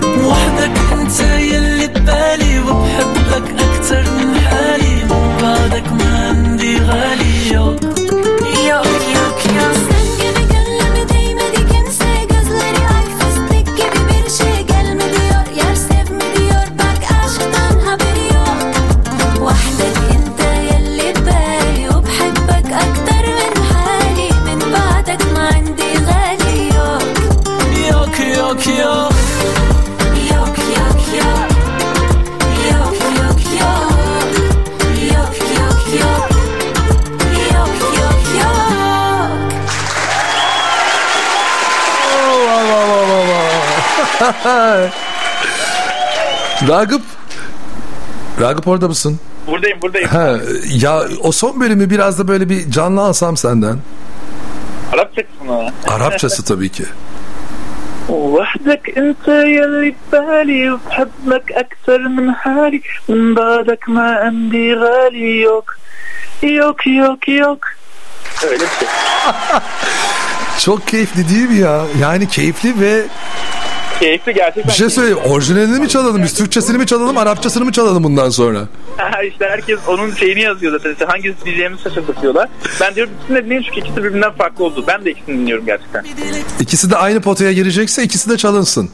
Vahdek 0.02 0.72
joke. 7.56 7.95
Ragıp. 46.69 47.03
Ragıp 48.41 48.69
orada 48.69 48.89
mısın? 48.89 49.21
Buradayım 49.47 49.83
buradayım. 49.83 50.09
Ha, 50.09 50.37
ya 50.69 51.03
o 51.23 51.33
son 51.33 51.61
bölümü 51.61 51.91
biraz 51.91 52.19
da 52.19 52.29
böyle 52.29 52.49
bir 52.49 52.71
canlı 52.71 53.01
alsam 53.01 53.37
senden. 53.37 53.77
Arapça 54.93 55.23
kısmı. 55.23 55.71
Arapçası 55.89 56.45
tabii 56.45 56.69
ki. 56.69 56.85
وحدك 58.35 58.85
انت 59.01 59.27
يلي 59.59 59.91
ببالي 60.13 60.63
وبحبك 60.71 61.47
اكثر 61.65 62.01
من 62.17 62.27
حالي 62.43 62.81
من 63.09 63.35
بعدك 63.39 63.83
ما 63.97 64.09
عندي 64.25 64.67
غالي 64.83 65.41
yok 65.49 65.67
yok 66.43 66.87
yok 66.87 67.29
yok 67.29 67.61
öyle 68.45 68.65
bir 68.65 68.79
şey. 68.79 68.89
Çok 70.59 70.87
keyifli 70.89 71.29
değil 71.29 71.51
mi 71.51 71.57
ya? 71.57 71.83
Yani 72.01 72.29
keyifli 72.29 72.81
ve 72.81 73.03
Keyifli 74.00 74.34
gerçekten. 74.34 74.68
bir 74.68 74.72
şey 74.74 74.90
söyleyeyim. 74.90 75.18
Orijinalini 75.30 75.80
mi 75.80 75.90
çalalım? 75.90 76.24
Biz 76.24 76.34
Türkçesini 76.34 76.78
mi 76.78 76.86
çalalım? 76.86 77.18
Arapçasını 77.18 77.66
mı 77.66 77.72
çalalım 77.72 78.04
bundan 78.04 78.30
sonra? 78.30 78.60
işte 79.32 79.46
herkes 79.50 79.80
onun 79.88 80.12
şeyini 80.16 80.42
yazıyor 80.42 80.72
zaten. 80.72 80.92
İşte 80.92 81.06
hangisini 81.06 81.46
diyeceğimizi 81.46 81.84
şaşırtıyorlar. 81.84 82.50
Ben 82.82 82.96
diyorum 82.96 83.14
ikisini 83.20 83.38
de 83.38 83.46
dinleyin 83.46 83.62
çünkü 83.64 83.80
ikisi 83.80 83.98
birbirinden 83.98 84.32
farklı 84.32 84.64
oldu. 84.66 84.84
Ben 84.88 85.06
de 85.06 85.12
ikisini 85.12 85.38
dinliyorum 85.38 85.66
gerçekten. 85.66 86.06
İkisi 86.60 86.92
de 86.92 86.96
aynı 86.96 87.22
potaya 87.22 87.52
girecekse 87.54 88.04
ikisi 88.04 88.30
de 88.30 88.38
çalınsın. 88.38 88.90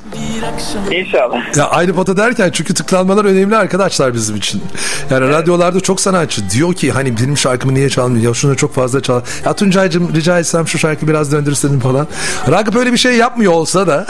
İnşallah. 0.91 1.57
Ya 1.57 1.65
aynı 1.69 1.93
pota 1.93 2.17
derken 2.17 2.51
çünkü 2.53 2.73
tıklanmalar 2.73 3.25
önemli 3.25 3.55
arkadaşlar 3.55 4.13
bizim 4.13 4.35
için. 4.35 4.61
Yani 5.09 5.29
radyolarda 5.29 5.79
çok 5.79 6.01
sanatçı 6.01 6.49
diyor 6.49 6.73
ki 6.73 6.91
hani 6.91 7.17
benim 7.17 7.37
şarkımı 7.37 7.73
niye 7.73 7.89
çalmıyor? 7.89 8.25
Ya 8.27 8.33
şunu 8.33 8.57
çok 8.57 8.75
fazla 8.75 9.01
çal. 9.01 9.21
Ya 9.45 9.53
Tuncay'cım 9.53 10.15
rica 10.15 10.39
etsem 10.39 10.67
şu 10.67 10.77
şarkıyı 10.77 11.09
biraz 11.09 11.31
döndürsenin 11.31 11.79
falan. 11.79 12.07
Ragıp 12.51 12.75
öyle 12.75 12.93
bir 12.93 12.97
şey 12.97 13.13
yapmıyor 13.15 13.51
olsa 13.53 13.87
da 13.87 14.05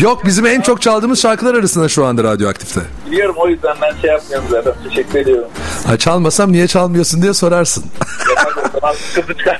yok 0.00 0.24
bizim 0.26 0.46
en 0.46 0.60
çok 0.60 0.82
çaldığımız 0.82 1.20
şarkılar 1.20 1.54
arasında 1.54 1.88
şu 1.88 2.04
anda 2.04 2.24
radyoaktifte. 2.24 2.80
Biliyorum 3.06 3.34
o 3.38 3.48
yüzden 3.48 3.76
ben 3.82 4.00
şey 4.00 4.10
yapmıyorum 4.10 4.48
zaten. 4.50 4.72
Teşekkür 4.88 5.18
ediyorum. 5.18 5.48
Ha, 5.86 5.96
çalmasam 5.96 6.52
niye 6.52 6.66
çalmıyorsun 6.66 7.22
diye 7.22 7.34
sorarsın. 7.34 7.84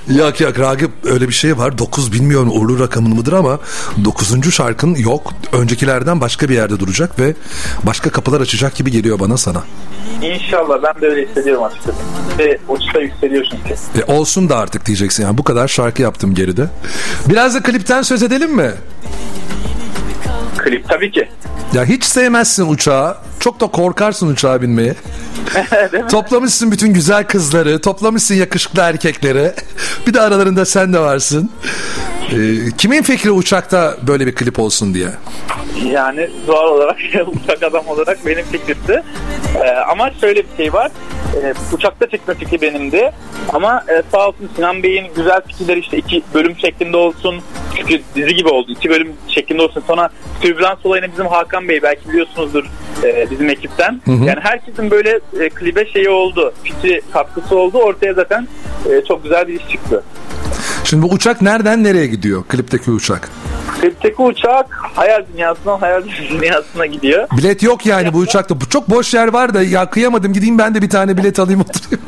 Yok 0.08 0.40
yok 0.40 0.58
Ragıp 0.58 0.90
öyle 1.04 1.28
bir 1.28 1.34
şey 1.34 1.58
var. 1.58 1.78
9 1.78 2.12
bilmiyorum 2.12 2.50
uğurlu 2.52 2.80
rakamın 2.80 3.14
mıdır 3.14 3.32
ama 3.32 3.58
9. 4.04 4.54
şarkın 4.54 4.94
yok. 4.94 5.32
Öncekilerden 5.52 6.20
başka 6.20 6.48
bir 6.48 6.54
yerde 6.54 6.80
duracak 6.80 7.18
ve 7.18 7.34
başka 7.82 8.10
kapılar 8.10 8.40
açacak 8.40 8.74
gibi 8.74 8.90
geliyor 8.90 9.20
bana 9.20 9.36
sana. 9.36 9.62
İnşallah 10.22 10.82
ben 10.82 11.02
de 11.02 11.06
öyle 11.06 11.28
hissediyorum 11.28 11.64
açıkçası. 11.64 11.98
Ve 12.38 12.58
uçta 12.68 13.00
yükseliyor 13.00 13.44
çünkü. 13.50 13.74
E, 14.00 14.12
olsun 14.12 14.48
da 14.48 14.56
artık 14.56 14.86
diyeceksin 14.86 15.22
yani 15.22 15.38
bu 15.38 15.44
kadar 15.44 15.68
şarkı 15.68 16.02
yaptım 16.02 16.34
geride. 16.34 16.66
Biraz 17.28 17.54
da 17.54 17.62
klipten 17.62 18.02
söz 18.02 18.22
edelim 18.22 18.56
mi? 18.56 18.70
Klip 20.64 20.88
tabii 20.88 21.10
ki. 21.10 21.28
Ya 21.74 21.84
hiç 21.84 22.04
sevmezsin 22.04 22.68
uçağı. 22.68 23.16
Çok 23.40 23.60
da 23.60 23.66
korkarsın 23.66 24.32
uçağa 24.32 24.62
binmeye. 24.62 24.94
toplamışsın 26.10 26.72
bütün 26.72 26.94
güzel 26.94 27.24
kızları, 27.24 27.80
toplamışsın 27.80 28.34
yakışıklı 28.34 28.82
erkekleri. 28.82 29.52
Bir 30.06 30.14
de 30.14 30.20
aralarında 30.20 30.64
sen 30.64 30.92
de 30.92 30.98
varsın. 30.98 31.50
E, 32.32 32.36
kimin 32.78 33.02
fikri 33.02 33.30
uçakta 33.30 33.96
böyle 34.06 34.26
bir 34.26 34.34
klip 34.34 34.58
olsun 34.58 34.94
diye? 34.94 35.08
Yani 35.84 36.30
doğal 36.46 36.68
olarak 36.68 36.96
uçak 37.26 37.62
adam 37.62 37.86
olarak 37.88 38.26
benim 38.26 38.44
fikrimdi. 38.44 39.02
Ee, 39.64 39.70
ama 39.70 40.10
şöyle 40.20 40.42
bir 40.42 40.56
şey 40.56 40.72
var. 40.72 40.90
Ee, 41.42 41.54
uçakta 41.72 42.10
çekme 42.10 42.34
fikri 42.34 42.62
benimdi. 42.62 43.12
Ama 43.52 43.84
e, 43.88 44.02
sağ 44.12 44.28
olsun 44.28 44.50
Sinan 44.56 44.82
Bey'in 44.82 45.06
güzel 45.16 45.40
fikirleri 45.46 45.80
işte 45.80 45.96
iki 45.98 46.22
bölüm 46.34 46.56
şeklinde 46.58 46.96
olsun. 46.96 47.40
Çünkü 47.76 48.00
dizi 48.16 48.34
gibi 48.34 48.48
oldu. 48.48 48.72
iki 48.72 48.90
bölüm 48.90 49.12
şeklinde 49.28 49.62
olsun. 49.62 49.82
Sonra 49.86 50.10
türbülans 50.40 50.78
olayını 50.84 51.12
bizim 51.12 51.26
Hakan 51.26 51.68
Bey 51.68 51.82
belki 51.82 52.08
biliyorsunuzdur 52.08 52.64
e, 53.04 53.30
bizim 53.30 53.50
ekipten. 53.50 54.00
Yani 54.06 54.40
herkesin 54.40 54.90
böyle 54.90 55.20
e, 55.40 55.48
klibe 55.48 55.86
şeyi 55.86 56.08
oldu. 56.08 56.54
Fikri 56.64 57.02
katkısı 57.12 57.56
oldu. 57.58 57.78
Ortaya 57.78 58.14
zaten 58.14 58.48
e, 58.90 59.04
çok 59.08 59.22
güzel 59.22 59.48
bir 59.48 59.60
iş 59.60 59.68
çıktı. 59.68 60.02
Şimdi 60.84 61.02
bu 61.02 61.06
uçak 61.14 61.42
nereden 61.42 61.84
nereye 61.84 62.06
gidiyor? 62.06 62.44
Klipteki 62.48 62.90
uçak. 62.90 63.30
Klipteki 63.84 64.22
uçak 64.22 64.66
hayal 64.70 65.24
dünyasından 65.34 65.78
hayal 65.78 66.02
dünyasına 66.30 66.86
gidiyor. 66.86 67.28
Bilet 67.38 67.62
yok 67.62 67.86
yani 67.86 68.12
bu 68.12 68.18
uçakta. 68.18 68.54
Çok 68.70 68.90
boş 68.90 69.14
yer 69.14 69.32
var 69.32 69.54
da 69.54 69.62
ya 69.62 69.90
kıyamadım 69.90 70.32
gideyim 70.32 70.58
ben 70.58 70.74
de 70.74 70.82
bir 70.82 70.90
tane 70.90 71.16
bilet 71.16 71.38
alayım 71.38 71.60
oturayım. 71.60 72.04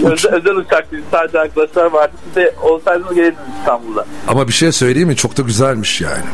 Özel, 0.12 0.32
özel 0.32 0.54
uçak 0.56 0.92
değil. 0.92 1.02
Sadece 1.10 1.40
arkadaşlar 1.40 1.84
vardı. 1.84 2.12
Siz 2.24 2.36
de 2.36 2.54
olsaydınız 2.62 3.14
gelirdiniz 3.14 3.38
İstanbul'da. 3.60 4.06
Ama 4.28 4.48
bir 4.48 4.52
şey 4.52 4.72
söyleyeyim 4.72 5.08
mi? 5.08 5.16
Çok 5.16 5.36
da 5.36 5.42
güzelmiş 5.42 6.00
yani. 6.00 6.24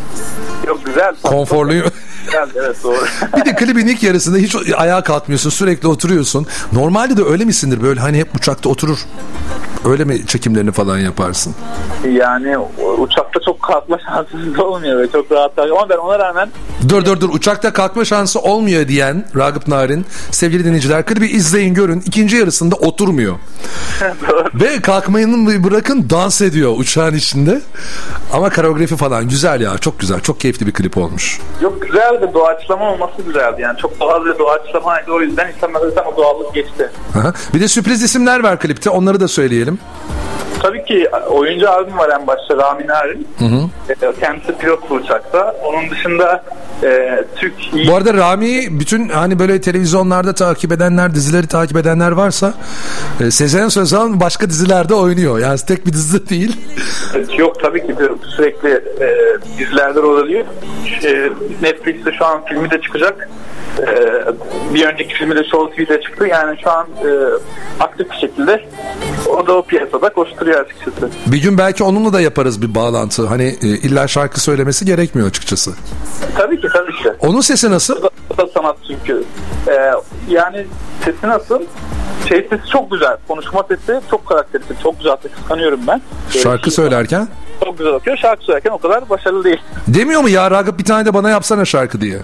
Yok 0.69 0.87
güzel. 0.87 1.15
Konforluyum. 1.23 1.87
Güzel, 2.27 2.49
evet 2.55 2.77
doğru. 2.85 2.99
Bir 3.37 3.45
de 3.45 3.55
klibin 3.55 3.87
ilk 3.87 4.03
yarısında 4.03 4.39
hiç 4.39 4.57
ayağa 4.77 5.03
kalkmıyorsun. 5.03 5.51
Sürekli 5.51 5.89
oturuyorsun. 5.89 6.47
Normalde 6.73 7.17
de 7.17 7.23
öyle 7.25 7.45
misindir? 7.45 7.83
Böyle 7.83 8.01
hani 8.01 8.19
hep 8.19 8.35
uçakta 8.37 8.69
oturur. 8.69 8.99
Öyle 9.85 10.05
mi 10.05 10.27
çekimlerini 10.27 10.73
falan 10.73 10.99
yaparsın? 10.99 11.55
yani 12.13 12.59
uçakta 12.99 13.41
çok 13.47 13.63
kalkma 13.63 13.99
şansınız 14.09 14.59
olmuyor. 14.59 14.97
Böyle 14.97 15.13
çok 15.13 15.33
rahat. 15.33 15.59
Ama 15.59 15.89
ben 15.89 15.97
ona 15.97 16.19
rağmen 16.19 16.49
Dur 16.89 17.05
dur 17.05 17.21
dur 17.21 17.29
uçakta 17.29 17.73
kalkma 17.73 18.05
şansı 18.05 18.41
olmuyor 18.41 18.89
diyen 18.89 19.25
Ragıp 19.37 19.69
Narin 19.69 20.07
sevgili 20.31 20.65
dinleyiciler 20.65 21.07
klibi 21.07 21.27
izleyin 21.27 21.75
görün 21.75 22.03
ikinci 22.07 22.37
yarısında 22.37 22.75
oturmuyor. 22.77 23.37
Ve 24.55 24.81
kalkmayı 24.81 25.65
bırakın 25.65 26.07
dans 26.11 26.41
ediyor 26.41 26.75
uçağın 26.77 27.15
içinde. 27.15 27.61
Ama 28.33 28.51
koreografi 28.51 28.97
falan 28.97 29.29
güzel 29.29 29.61
ya 29.61 29.79
çok 29.79 30.01
güzel 30.01 30.21
çok 30.21 30.41
keyifli 30.41 30.58
bir 30.67 30.73
klip 30.73 30.97
olmuş. 30.99 31.41
yok 31.61 31.83
güzel 31.83 32.21
ve 32.23 32.35
doğaçlama 32.35 32.93
olması 32.93 33.23
güzeldi. 33.23 33.63
Yani 33.63 33.79
çok 33.79 34.01
doğal 34.01 34.25
ve 34.25 34.39
doğaçlamaydı. 34.39 35.13
O 35.13 35.21
yüzden 35.21 35.53
insanlar 35.57 35.81
zaten 35.81 36.13
o 36.13 36.17
doğallık 36.17 36.55
geçti. 36.55 36.91
Aha. 37.19 37.33
Bir 37.55 37.61
de 37.61 37.69
sürpriz 37.69 38.03
isimler 38.03 38.43
var 38.43 38.59
klipte 38.61 38.91
onları 38.91 39.21
da 39.21 39.29
söyleyelim. 39.29 39.79
Tabii 40.63 40.85
ki 40.85 41.09
oyuncu 41.31 41.71
abim 41.71 41.99
var 41.99 42.11
en 42.21 42.27
başta 42.27 42.57
Rami 42.57 42.87
Narin. 42.87 43.27
Ee, 43.89 43.95
Kendisi 44.21 44.53
pilot 44.59 44.91
bu 44.91 44.95
uçakta. 44.95 45.55
Onun 45.65 45.91
dışında 45.91 46.45
e, 46.83 47.25
Türk 47.37 47.55
Bu 47.89 47.97
arada 47.97 48.15
Rami 48.15 48.81
bütün 48.81 49.09
hani 49.09 49.39
böyle 49.39 49.61
televizyonlarda 49.61 50.33
takip 50.33 50.73
edenler 50.73 51.15
dizileri 51.15 51.47
takip 51.47 51.77
edenler 51.77 52.11
varsa 52.13 52.55
e, 53.21 53.31
Sezen 53.31 53.69
Sözen 53.69 54.21
başka 54.21 54.49
dizilerde 54.51 54.95
oynuyor. 54.95 55.39
Yani 55.39 55.59
tek 55.69 55.87
bir 55.87 55.93
dizide 55.93 56.29
değil. 56.31 56.57
Yok 57.39 57.61
tabii 57.63 57.87
ki 57.87 57.95
sürekli 58.37 58.69
e, 59.01 59.37
dizilerde 59.59 60.03
rol 60.03 60.19
alıyor. 60.19 60.45
E, 61.05 61.31
Netflix'te 61.63 62.13
şu 62.19 62.25
an 62.27 62.45
filmi 62.45 62.71
de 62.71 62.81
çıkacak. 62.81 63.29
E, 63.79 63.87
bir 64.75 64.85
önceki 64.87 65.15
filmi 65.15 65.37
de 65.37 65.45
Show 65.45 65.85
TV'de 65.85 66.01
çıktı. 66.01 66.27
Yani 66.27 66.59
şu 66.65 66.71
an 66.71 66.87
e, 67.05 67.09
aktif 67.81 68.11
bir 68.11 68.17
şekilde 68.17 68.65
o 69.29 69.47
da 69.47 69.57
o 69.57 69.63
piyasada 69.63 70.09
koşturuyor 70.09 70.48
açıkçası. 70.57 71.11
Bir 71.27 71.43
gün 71.43 71.59
belki 71.59 71.85
onunla 71.85 72.13
da 72.13 72.21
yaparız 72.21 72.63
bir 72.63 72.75
bağlantı. 72.75 73.27
Hani 73.27 73.57
e, 73.63 73.67
illa 73.67 74.09
şarkı 74.09 74.41
söylemesi 74.41 74.85
gerekmiyor 74.85 75.29
açıkçası. 75.29 75.71
Tabii 76.37 76.61
ki 76.61 76.69
tabii 76.73 76.93
ki. 76.93 77.13
Onun 77.21 77.41
sesi 77.41 77.71
nasıl? 77.71 77.97
Bu 77.97 78.03
da, 78.03 78.11
bu 78.31 78.37
da 78.39 78.49
sanat 78.55 78.77
çünkü. 78.89 79.25
E, 79.69 79.73
yani 80.29 80.67
sesi 81.05 81.27
nasıl? 81.27 81.61
Şey 82.29 82.47
sesi 82.51 82.63
çok 82.73 82.91
güzel. 82.91 83.17
Konuşma 83.29 83.65
sesi 83.69 84.01
çok 84.11 84.27
karakteristik. 84.27 84.83
Çok 84.83 84.99
güzel. 84.99 85.17
Kıskanıyorum 85.37 85.81
ben. 85.87 86.03
Böyle 86.35 86.43
Şarkı 86.43 86.65
şey- 86.71 86.73
söylerken. 86.73 87.29
Çok 87.65 87.79
güzel 87.79 87.93
okuyor. 87.93 88.17
Şarkı 88.17 88.45
söylerken 88.45 88.71
o 88.71 88.79
kadar 88.79 89.09
başarılı 89.11 89.45
değil. 89.45 89.61
Demiyor 89.89 90.21
mu 90.21 90.29
ya 90.29 90.51
Ragıp 90.51 90.79
bir 90.79 90.85
tane 90.85 91.07
de 91.07 91.15
bana 91.15 91.31
yapsana 91.31 91.65
şarkı 91.65 92.01
diye. 92.01 92.19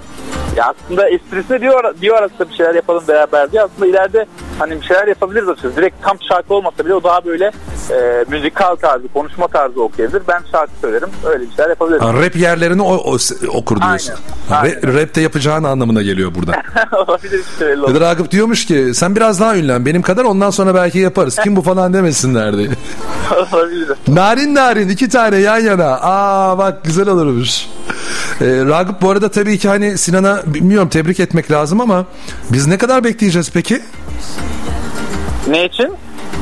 Ya 0.56 0.64
aslında 0.84 1.08
esprisine 1.08 1.60
diyor, 1.60 1.94
diyor 2.00 2.16
arasında 2.16 2.48
bir 2.50 2.54
şeyler 2.54 2.74
yapalım 2.74 3.02
beraber 3.08 3.52
diye. 3.52 3.62
Aslında 3.62 3.86
ileride 3.86 4.26
hani 4.58 4.80
bir 4.80 4.86
şeyler 4.86 5.06
yapabiliriz 5.06 5.48
açıkçası. 5.48 5.76
Direkt 5.76 6.02
tam 6.02 6.16
şarkı 6.28 6.54
olmasa 6.54 6.84
bile 6.84 6.94
o 6.94 7.02
daha 7.04 7.24
böyle 7.24 7.50
e, 7.90 8.24
müzikal 8.28 8.76
tarzı, 8.76 9.08
konuşma 9.14 9.48
tarzı 9.48 9.82
okuyabilir. 9.82 10.22
Ben 10.28 10.40
şarkı 10.52 10.72
söylerim. 10.80 11.08
Öyle 11.26 11.44
bir 11.44 11.50
şeyler 11.56 11.68
yapabiliriz. 11.70 12.02
Ha, 12.02 12.14
rap 12.14 12.36
yerlerini 12.36 12.82
o, 12.82 12.94
o- 12.94 13.18
okur 13.58 13.80
diyorsun. 13.80 14.14
Aynen, 14.50 14.94
rap 14.94 15.14
de 15.14 15.20
yapacağın 15.20 15.64
anlamına 15.64 16.02
geliyor 16.02 16.32
burada. 16.34 16.52
Olabilir 16.96 17.40
işte 17.52 17.64
Ya 17.64 17.78
olur. 17.82 18.00
Ragıp 18.00 18.30
diyormuş 18.30 18.66
ki 18.66 18.90
sen 18.94 19.16
biraz 19.16 19.40
daha 19.40 19.56
ünlen 19.56 19.86
benim 19.86 20.02
kadar 20.02 20.24
ondan 20.24 20.50
sonra 20.50 20.74
belki 20.74 20.98
yaparız. 20.98 21.38
Kim 21.44 21.56
bu 21.56 21.62
falan 21.62 21.94
demesinler 21.94 22.56
diye. 22.56 22.68
Olabilir. 23.52 23.88
Narin 24.08 24.54
narin 24.54 24.88
iki 24.88 25.08
tane 25.08 25.23
yan 25.32 25.58
yana. 25.58 25.98
Aa 26.02 26.58
bak 26.58 26.84
güzel 26.84 27.08
olurmuş. 27.08 27.66
Ee, 28.40 28.44
Ragıp 28.46 29.02
bu 29.02 29.10
arada 29.10 29.28
tabii 29.30 29.58
ki 29.58 29.68
hani 29.68 29.98
Sinan'a 29.98 30.42
bilmiyorum 30.46 30.88
tebrik 30.88 31.20
etmek 31.20 31.50
lazım 31.50 31.80
ama 31.80 32.04
biz 32.52 32.66
ne 32.66 32.78
kadar 32.78 33.04
bekleyeceğiz 33.04 33.50
peki? 33.54 33.82
Ne 35.48 35.64
için? 35.64 35.92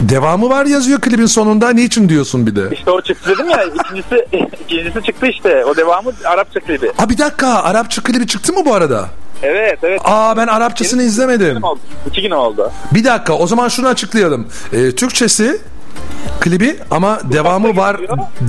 Devamı 0.00 0.48
var 0.50 0.66
yazıyor 0.66 1.00
klibin 1.00 1.26
sonunda. 1.26 1.70
Niçin 1.70 2.08
diyorsun 2.08 2.46
bir 2.46 2.56
de? 2.56 2.62
İşte 2.72 2.90
o 2.90 3.00
çıktı 3.00 3.30
dedim 3.30 3.50
ya. 3.50 3.64
ikincisi, 3.64 4.26
ikincisi 4.64 5.02
çıktı 5.06 5.26
işte. 5.26 5.64
O 5.64 5.76
devamı 5.76 6.10
Arapça 6.24 6.60
klibi. 6.60 6.92
Aa 6.98 7.08
bir 7.10 7.18
dakika 7.18 7.48
Arapça 7.48 8.02
klibi 8.02 8.26
çıktı 8.26 8.52
mı 8.52 8.60
bu 8.66 8.74
arada? 8.74 9.08
Evet 9.42 9.78
evet. 9.82 10.00
Aa 10.04 10.36
ben 10.36 10.46
Arapçasını 10.46 11.02
izlemedim. 11.02 11.46
İki 11.46 11.54
gün 11.54 11.62
oldu. 11.62 11.80
İki 12.06 12.22
gün 12.22 12.30
oldu. 12.30 12.70
Bir 12.94 13.04
dakika 13.04 13.32
o 13.38 13.46
zaman 13.46 13.68
şunu 13.68 13.88
açıklayalım. 13.88 14.46
Ee, 14.72 14.92
Türkçesi 14.94 15.60
klibi 16.40 16.76
ama 16.90 17.20
devamı 17.32 17.76
var 17.76 17.96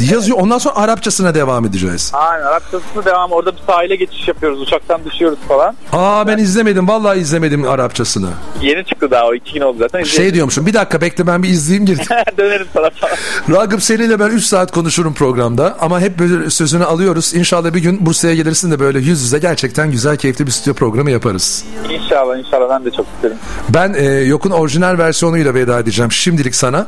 yazıyor. 0.09 0.37
Ondan 0.39 0.57
sonra 0.57 0.75
Arapçasına 0.75 1.35
devam 1.35 1.65
edeceğiz. 1.65 2.11
Aynen 2.13 2.45
Arapçasını 2.45 3.05
devam 3.05 3.31
orada 3.31 3.51
bir 3.55 3.61
sahile 3.67 3.95
geçiş 3.95 4.27
yapıyoruz 4.27 4.61
uçaktan 4.61 5.01
düşüyoruz 5.05 5.39
falan. 5.47 5.75
Aa 5.93 6.27
ben 6.27 6.37
izlemedim. 6.37 6.87
Vallahi 6.87 7.19
izlemedim 7.19 7.67
Arapçasını. 7.69 8.29
Yeni 8.61 8.85
çıktı 8.85 9.11
daha 9.11 9.27
o 9.27 9.33
iki 9.33 9.53
gün 9.53 9.61
oldu 9.61 9.77
zaten. 9.79 10.03
Şey 10.03 10.33
diyormuşum. 10.33 10.65
Bir 10.65 10.73
dakika 10.73 11.01
bekle 11.01 11.27
ben 11.27 11.43
bir 11.43 11.49
izleyeyim 11.49 11.85
girdim. 11.85 12.05
Dönerim 12.37 12.67
sana 12.73 12.89
falan. 12.89 13.15
Ragıp 13.51 13.83
seninle 13.83 14.19
ben 14.19 14.29
3 14.29 14.43
saat 14.43 14.71
konuşurum 14.71 15.13
programda 15.13 15.77
ama 15.79 15.99
hep 15.99 16.19
böyle 16.19 16.49
sözünü 16.49 16.85
alıyoruz. 16.85 17.33
İnşallah 17.33 17.73
bir 17.73 17.81
gün 17.81 18.05
Bursa'ya 18.05 18.35
gelirsin 18.35 18.71
de 18.71 18.79
böyle 18.79 18.99
yüz 18.99 19.21
yüze 19.21 19.39
gerçekten 19.39 19.91
güzel 19.91 20.17
keyifli 20.17 20.45
bir 20.45 20.51
stüdyo 20.51 20.73
programı 20.73 21.11
yaparız. 21.11 21.65
İnşallah 21.89 22.37
inşallah 22.37 22.69
ben 22.69 22.85
de 22.85 22.91
çok 22.91 23.05
isterim. 23.15 23.37
Ben 23.69 23.93
e, 23.93 24.03
Yok'un 24.05 24.51
orijinal 24.51 24.97
versiyonuyla 24.97 25.53
veda 25.53 25.79
edeceğim 25.79 26.11
şimdilik 26.11 26.55
sana. 26.55 26.87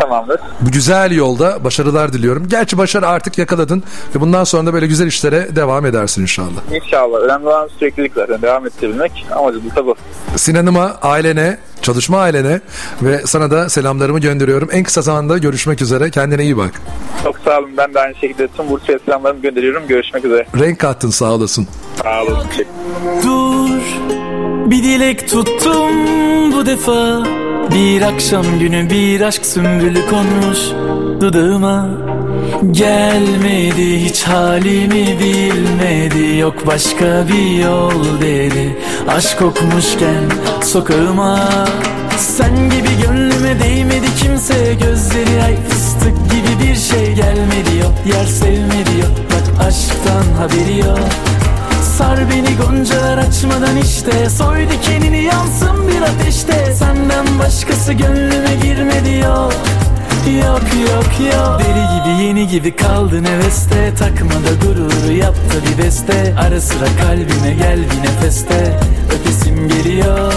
Tamamdır. 0.00 0.40
Bu 0.60 0.70
güzel 0.70 1.12
yolda 1.12 1.64
başarılar 1.64 2.12
diliyorum. 2.12 2.48
Gerçi 2.48 2.78
başarı 2.78 3.08
artık 3.08 3.38
yakaladın 3.38 3.82
ve 4.14 4.20
bundan 4.20 4.44
sonra 4.44 4.66
da 4.66 4.72
böyle 4.74 4.86
güzel 4.86 5.06
işlere 5.06 5.56
devam 5.56 5.86
edersin 5.86 6.22
inşallah. 6.22 6.60
İnşallah. 6.74 7.18
Önemli 7.18 7.46
olan 7.46 7.68
süreklilik 7.78 8.12
zaten. 8.14 8.42
Devam 8.42 8.66
ettirmek. 8.66 9.26
Amacımız 9.36 9.76
da 9.76 9.86
bu. 9.86 9.94
Sinan'ıma, 10.36 10.96
ailene, 11.02 11.58
çalışma 11.82 12.18
ailene 12.18 12.60
ve 13.02 13.22
sana 13.26 13.50
da 13.50 13.68
selamlarımı 13.68 14.18
gönderiyorum. 14.18 14.68
En 14.72 14.84
kısa 14.84 15.02
zamanda 15.02 15.38
görüşmek 15.38 15.82
üzere. 15.82 16.10
Kendine 16.10 16.42
iyi 16.42 16.56
bak. 16.56 16.72
Çok 17.24 17.38
sağ 17.38 17.58
olun. 17.58 17.70
Ben 17.76 17.94
de 17.94 18.00
aynı 18.00 18.14
şekilde 18.14 18.48
tüm 18.48 18.68
Bursa'ya 18.70 18.98
selamlarımı 18.98 19.40
gönderiyorum. 19.40 19.82
Görüşmek 19.88 20.24
üzere. 20.24 20.46
Renk 20.58 20.78
kattın 20.78 21.10
sağ 21.10 21.32
olasın. 21.32 21.66
Sağ 22.02 22.22
olun. 22.22 22.38
Dur 23.22 23.80
bir 24.70 24.82
dilek 24.82 25.28
tuttum 25.28 26.52
bu 26.52 26.66
defa 26.66 27.22
Bir 27.72 28.02
akşam 28.02 28.58
günü 28.58 28.90
bir 28.90 29.20
aşk 29.20 29.46
sümbülü 29.46 30.06
konmuş 30.06 30.58
dudağıma. 31.20 31.88
Gelmedi 32.70 34.04
hiç 34.04 34.22
halimi 34.22 35.18
bilmedi 35.18 36.38
Yok 36.38 36.66
başka 36.66 37.24
bir 37.28 37.64
yol 37.64 38.20
dedi. 38.20 38.78
Aşk 39.08 39.38
kokmuşken 39.38 40.24
sokağıma. 40.62 41.48
Sen 42.18 42.70
gibi 42.70 42.88
gönlüme 43.02 43.60
değmedi 43.60 44.06
kimse 44.22 44.74
Gözleri 44.74 45.42
ay 45.44 45.56
fıstık 45.68 46.30
gibi 46.30 46.68
bir 46.68 46.76
şey 46.76 47.14
gelmedi. 47.14 47.78
Yok 47.80 47.94
yer 48.16 48.26
sevmedi 48.26 49.00
yok 49.00 49.14
bak 49.30 49.66
aşktan 49.66 50.24
haberi 50.38 50.78
yok 50.78 51.33
Sar 51.98 52.18
beni 52.30 52.56
goncalar 52.56 53.18
açmadan 53.18 53.76
işte. 53.76 54.30
Soy 54.30 54.68
dikenini 54.68 55.22
yansın 55.22 55.88
bir 55.88 56.02
ateşte. 56.02 56.74
Senden 56.74 57.38
başkası 57.38 57.92
gönlüme 57.92 58.54
girmedi 58.62 59.10
yok 59.24 59.52
Yok 60.26 60.62
yok 60.90 61.32
yok. 61.34 61.60
Deli 61.60 61.84
gibi 61.98 62.24
yeni 62.24 62.48
gibi 62.48 62.76
kaldın 62.76 63.24
heveste 63.24 63.94
Takma 63.98 64.30
da 64.30 64.66
gururu 64.66 65.12
yap 65.12 65.34
da 65.34 65.70
bir 65.70 65.84
beste. 65.84 66.34
Ara 66.38 66.60
sıra 66.60 66.86
kalbime 67.00 67.52
gel 67.58 67.78
bir 67.78 68.08
nefeste. 68.08 68.78
Öpesim 69.14 69.68
geliyor. 69.68 70.32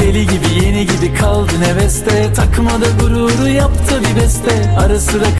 Deli 0.00 0.26
gibi 0.26 0.64
yeni 0.64 0.86
gibi 0.86 1.14
kaldın 1.14 1.62
heveste 1.62 2.32
Takma 2.34 2.70
da 2.70 2.86
gururu 3.00 3.48
yap 3.48 3.72
da 3.90 4.00
bir 4.00 4.22
beste. 4.22 4.74
Ara 4.78 5.00
sıra 5.00 5.26